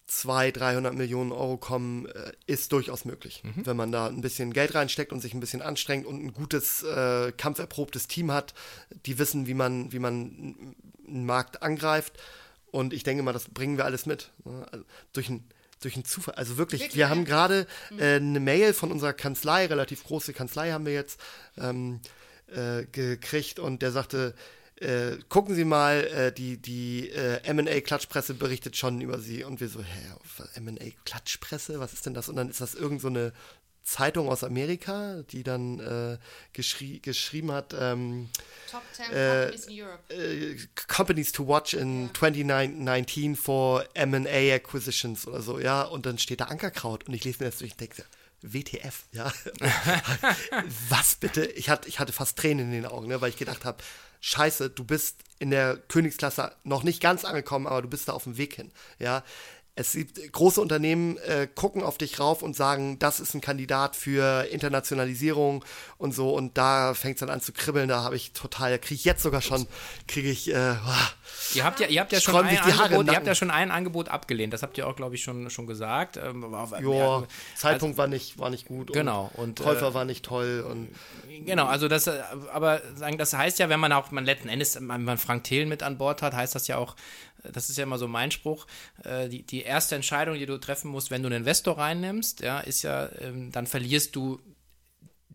[0.08, 3.42] 200, 300 Millionen Euro kommen, äh, ist durchaus möglich.
[3.56, 6.82] Wenn man da ein bisschen Geld reinsteckt und sich ein bisschen anstrengt und ein gutes,
[6.82, 8.54] äh, kampferprobtes Team hat,
[9.06, 10.74] die wissen, wie man, wie man
[11.06, 12.18] einen Markt angreift.
[12.70, 14.30] Und ich denke mal, das bringen wir alles mit.
[14.44, 14.66] ne?
[14.72, 15.44] Also durch ein
[15.80, 16.34] durch einen Zufall.
[16.34, 17.66] Also wirklich, Wirklich, wir haben gerade
[17.98, 21.20] äh, eine Mail von unserer Kanzlei, relativ große Kanzlei haben wir jetzt,
[21.56, 22.00] ähm,
[22.48, 24.34] äh, gekriegt und der sagte,
[24.80, 29.44] äh, gucken Sie mal, äh, die, die äh, M&A-Klatschpresse berichtet schon über Sie.
[29.44, 32.28] Und wir so, hä, M&A-Klatschpresse, was ist denn das?
[32.28, 33.32] Und dann ist das irgend so eine
[33.82, 36.18] Zeitung aus Amerika, die dann äh,
[36.52, 38.28] geschrie geschrieben hat, ähm,
[38.70, 40.14] Top 10 Äh, Companies in Europe.
[40.14, 40.56] äh,
[40.88, 45.82] Companies to watch in 2019 for M&A Acquisitions oder so, ja.
[45.82, 48.04] Und dann steht da Ankerkraut und ich lese mir das durch und denke,
[48.42, 49.32] WTF, ja.
[50.90, 51.44] Was bitte?
[51.46, 53.78] Ich hatte, ich hatte fast Tränen in den Augen, ne, weil ich gedacht habe,
[54.20, 58.24] scheiße, du bist in der Königsklasse noch nicht ganz angekommen, aber du bist da auf
[58.24, 59.22] dem Weg hin, ja.
[59.78, 63.94] Es gibt große Unternehmen, äh, gucken auf dich rauf und sagen, das ist ein Kandidat
[63.94, 65.64] für Internationalisierung
[65.98, 66.34] und so.
[66.34, 67.88] Und da fängt es dann an zu kribbeln.
[67.88, 69.68] Da habe ich total, kriege ich jetzt sogar schon,
[70.08, 70.74] kriege ich, äh.
[71.54, 74.08] Ihr habt ja, ihr habt ja schon ein Angebot, ihr habt ja schon ein Angebot
[74.08, 74.52] abgelehnt.
[74.52, 76.16] Das habt ihr auch, glaube ich, schon, schon gesagt.
[76.16, 76.44] Ähm,
[76.80, 77.22] ja,
[77.54, 78.92] Zeitpunkt war nicht, war nicht gut.
[78.92, 80.66] Genau, und, Und Käufer äh, war nicht toll.
[80.68, 80.88] Und
[81.44, 82.20] Genau, also das, äh,
[82.52, 85.68] aber sagen, das heißt ja, wenn man auch man letzten Endes, wenn man Frank Thelen
[85.68, 88.30] mit an Bord hat, heißt das ja auch, äh, das ist ja immer so mein
[88.30, 88.66] Spruch,
[89.04, 92.60] äh, die, die erste Entscheidung, die du treffen musst, wenn du einen Investor reinnimmst, ja,
[92.60, 94.40] ist ja, ähm, dann verlierst du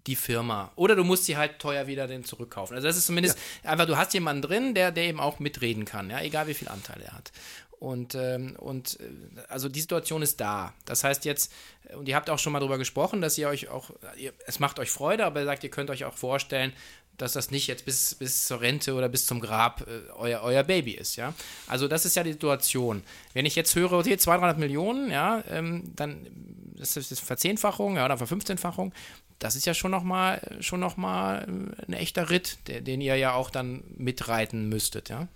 [0.08, 0.72] die Firma.
[0.76, 2.76] Oder du musst sie halt teuer wieder den zurückkaufen.
[2.76, 6.10] Also das ist zumindest einfach, du hast jemanden drin, der, der eben auch mitreden kann,
[6.10, 7.32] ja, egal wie viel Anteil er hat.
[7.80, 10.74] Und, ähm, und äh, also die Situation ist da.
[10.86, 11.52] Das heißt jetzt,
[11.98, 14.80] und ihr habt auch schon mal darüber gesprochen, dass ihr euch auch, ihr, es macht
[14.80, 16.72] euch Freude, aber ihr sagt, ihr könnt euch auch vorstellen,
[17.18, 20.64] dass das nicht jetzt bis, bis zur Rente oder bis zum Grab äh, euer, euer
[20.64, 21.34] Baby ist, ja.
[21.68, 23.04] Also das ist ja die Situation.
[23.34, 26.28] Wenn ich jetzt höre, okay, 200, 300 Millionen, ja, ähm, dann
[26.76, 28.94] das ist das Verzehnfachung, ja, oder Verfünfzehnfachung,
[29.40, 33.16] das ist ja schon nochmal schon noch mal äh, ein echter Ritt, der, den ihr
[33.16, 35.28] ja auch dann mitreiten müsstet, ja.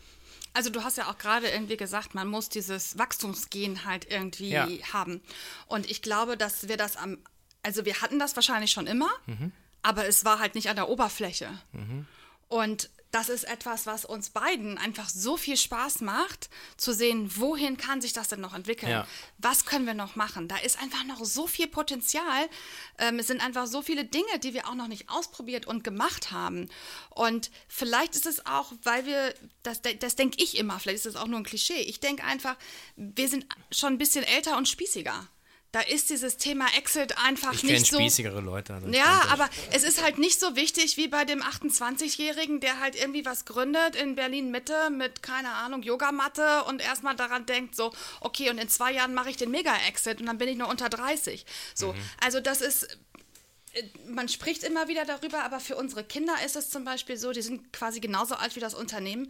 [0.53, 4.67] Also du hast ja auch gerade irgendwie gesagt, man muss dieses Wachstumsgen halt irgendwie Ja.
[4.91, 5.21] haben.
[5.67, 7.19] Und ich glaube, dass wir das am,
[7.61, 9.51] also wir hatten das wahrscheinlich schon immer, Mhm.
[9.87, 11.47] Aber es war halt nicht an der Oberfläche.
[12.49, 17.77] Und das ist etwas, was uns beiden einfach so viel Spaß macht, zu sehen, wohin
[17.77, 18.91] kann sich das denn noch entwickeln?
[18.91, 19.07] Ja.
[19.37, 20.49] Was können wir noch machen?
[20.49, 22.49] Da ist einfach noch so viel Potenzial.
[22.97, 26.31] Ähm, es sind einfach so viele Dinge, die wir auch noch nicht ausprobiert und gemacht
[26.31, 26.67] haben.
[27.09, 29.33] Und vielleicht ist es auch, weil wir,
[29.63, 31.79] das, das denke ich immer, vielleicht ist es auch nur ein Klischee.
[31.79, 32.57] Ich denke einfach,
[32.97, 35.29] wir sind schon ein bisschen älter und spießiger.
[35.77, 37.97] Da ist dieses Thema Exit einfach Ich nicht so.
[37.97, 38.73] spießigere Leute.
[38.73, 42.95] Also Ja, aber es ist halt nicht so wichtig wie bei dem 28-Jährigen, der halt
[42.95, 47.93] irgendwie was gründet in Berlin Mitte mit, keine Ahnung, Yogamatte und erstmal daran denkt, so,
[48.21, 50.89] okay, und in zwei Jahren mache ich den Mega-Exit und dann bin ich nur unter
[50.89, 51.45] 30.
[51.75, 52.01] So, Mhm.
[52.23, 52.83] also das ist.
[53.73, 57.31] äh, Man spricht immer wieder darüber, aber für unsere Kinder ist es zum Beispiel so,
[57.31, 59.29] die sind quasi genauso alt wie das Unternehmen.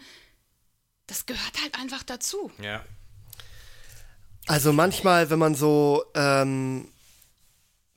[1.07, 2.51] Das gehört halt einfach dazu.
[2.61, 2.85] Ja.
[4.47, 6.87] Also manchmal, wenn man so ähm,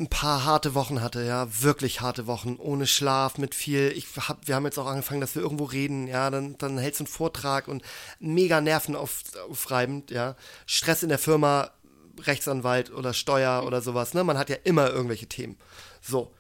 [0.01, 4.49] ein paar harte Wochen hatte, ja, wirklich harte Wochen, ohne Schlaf, mit viel, ich hab,
[4.49, 7.13] wir haben jetzt auch angefangen, dass wir irgendwo reden, ja, dann, dann hältst du einen
[7.13, 7.83] Vortrag und
[8.19, 10.37] mega nervenaufreibend, ja,
[10.67, 11.71] Stress in der Firma,
[12.19, 15.57] Rechtsanwalt oder Steuer oder sowas, ne, man hat ja immer irgendwelche Themen,
[16.01, 16.35] so.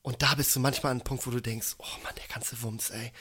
[0.00, 2.60] Und da bist du manchmal an einem Punkt, wo du denkst, oh Mann, der ganze
[2.62, 3.12] Wumms, ey.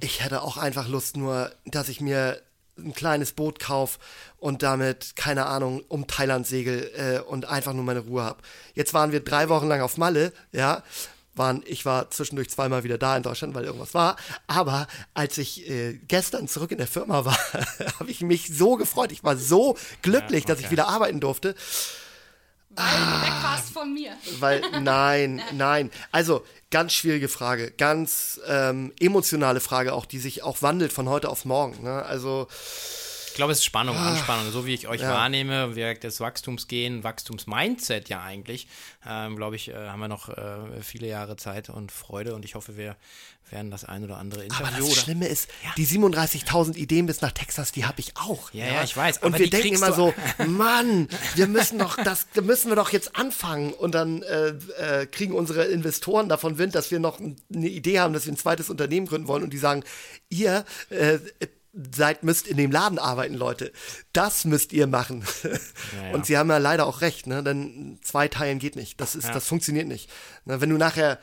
[0.00, 2.42] Ich hätte auch einfach Lust nur, dass ich mir
[2.84, 3.98] ein kleines Boot kauf
[4.38, 8.42] und damit, keine Ahnung, um Thailand segel äh, und einfach nur meine Ruhe hab.
[8.74, 10.82] Jetzt waren wir drei Wochen lang auf Malle, ja.
[11.36, 14.16] Waren, ich war zwischendurch zweimal wieder da in Deutschland, weil irgendwas war.
[14.48, 17.38] Aber als ich äh, gestern zurück in der Firma war,
[18.00, 19.12] habe ich mich so gefreut.
[19.12, 21.54] Ich war so glücklich, dass ich wieder arbeiten durfte.
[22.80, 24.12] Weil du weg warst von mir.
[24.38, 25.90] Weil, nein, nein.
[26.12, 27.72] Also, ganz schwierige Frage.
[27.72, 31.82] Ganz ähm, emotionale Frage auch, die sich auch wandelt von heute auf morgen.
[31.82, 32.02] Ne?
[32.04, 32.48] Also,
[33.30, 34.10] Ich glaube, es ist Spannung, Ah.
[34.10, 34.50] Anspannung.
[34.52, 38.66] So wie ich euch wahrnehme, wirkt das Wachstumsgehen, Wachstumsmindset ja eigentlich.
[39.06, 42.54] Ähm, glaube ich, äh, haben wir noch äh, viele Jahre Zeit und Freude und ich
[42.54, 42.96] hoffe, wir
[43.50, 44.64] werden das ein oder andere Interview.
[44.66, 48.52] aber das oder- Schlimme ist, die 37.000 Ideen bis nach Texas, die habe ich auch.
[48.52, 50.14] Ja, ja, ich weiß, Und wir denken immer so,
[50.46, 53.72] Mann, wir müssen doch das, da müssen wir doch jetzt anfangen.
[53.72, 58.12] Und dann äh, äh, kriegen unsere Investoren davon Wind, dass wir noch eine Idee haben,
[58.14, 59.42] dass wir ein zweites Unternehmen gründen wollen.
[59.42, 59.82] Und die sagen,
[60.28, 61.18] ihr äh,
[61.72, 63.72] seid, müsst in dem Laden arbeiten, Leute.
[64.12, 65.24] Das müsst ihr machen.
[65.44, 66.12] ja.
[66.12, 67.42] Und sie haben ja leider auch recht, ne?
[67.42, 69.00] Denn zwei Teilen geht nicht.
[69.00, 70.10] Das ist, das funktioniert nicht.
[70.44, 70.60] Ne?
[70.60, 71.18] Wenn du nachher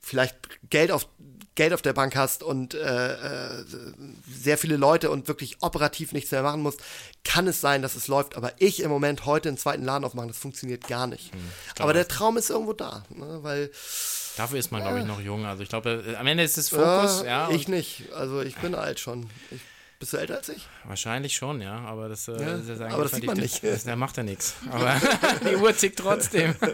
[0.00, 0.36] vielleicht
[0.70, 1.06] Geld auf
[1.54, 3.64] Geld auf der Bank hast und äh, äh,
[4.32, 6.80] sehr viele Leute und wirklich operativ nichts mehr machen musst,
[7.24, 8.36] kann es sein, dass es läuft.
[8.36, 11.32] Aber ich im Moment heute einen zweiten Laden aufmachen, das funktioniert gar nicht.
[11.80, 13.40] Aber der Traum ist irgendwo da, ne?
[13.42, 13.72] weil
[14.38, 15.44] Dafür ist man, glaube ich, noch jung.
[15.44, 17.50] Also ich glaube, äh, am Ende ist es Fokus, äh, ja.
[17.50, 18.04] ich nicht.
[18.14, 19.28] Also ich bin alt schon.
[19.50, 19.60] Ich,
[19.98, 20.64] bist du älter als ich?
[20.84, 21.80] Wahrscheinlich schon, ja.
[21.80, 23.64] Aber das, äh, ist ja sagen, aber das sieht man die- nicht.
[23.64, 24.54] Das, da macht er nichts.
[24.70, 24.94] Aber
[25.50, 26.54] die Uhr tickt trotzdem.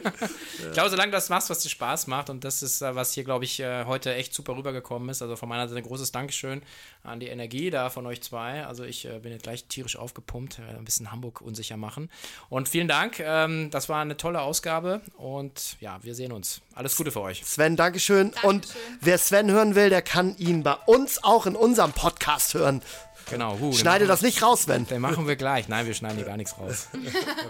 [0.67, 3.13] Ich glaube, solange du das machst, was dir Spaß macht, und das ist, äh, was
[3.13, 5.23] hier, glaube ich, heute echt super rübergekommen ist.
[5.23, 6.63] Also von meiner Seite ein großes Dankeschön
[7.05, 8.65] an die Energie da von euch zwei.
[8.65, 12.11] Also ich äh, bin jetzt gleich tierisch aufgepumpt, äh, ein bisschen Hamburg unsicher machen.
[12.49, 13.21] Und vielen Dank.
[13.21, 15.03] Ähm, das war eine tolle Ausgabe.
[15.17, 16.63] Und ja, wir sehen uns.
[16.75, 17.45] Alles Gute für euch.
[17.45, 18.33] Sven, Dankeschön.
[18.43, 18.67] Und
[19.01, 22.83] wer Sven hören will, der kann ihn bei uns auch in unserem Podcast hören.
[23.31, 23.59] Genau.
[23.59, 24.87] Huh, den Schneide das nicht raus, Sven.
[24.87, 25.69] Den machen wir gleich.
[25.69, 26.89] Nein, wir schneiden hier gar nichts raus.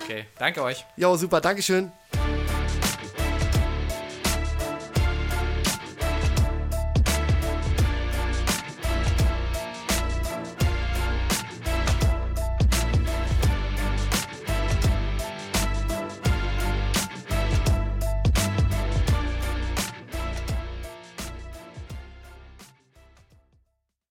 [0.03, 0.27] Okay.
[0.39, 0.85] Danke euch.
[0.97, 1.91] Jo, super, Dankeschön.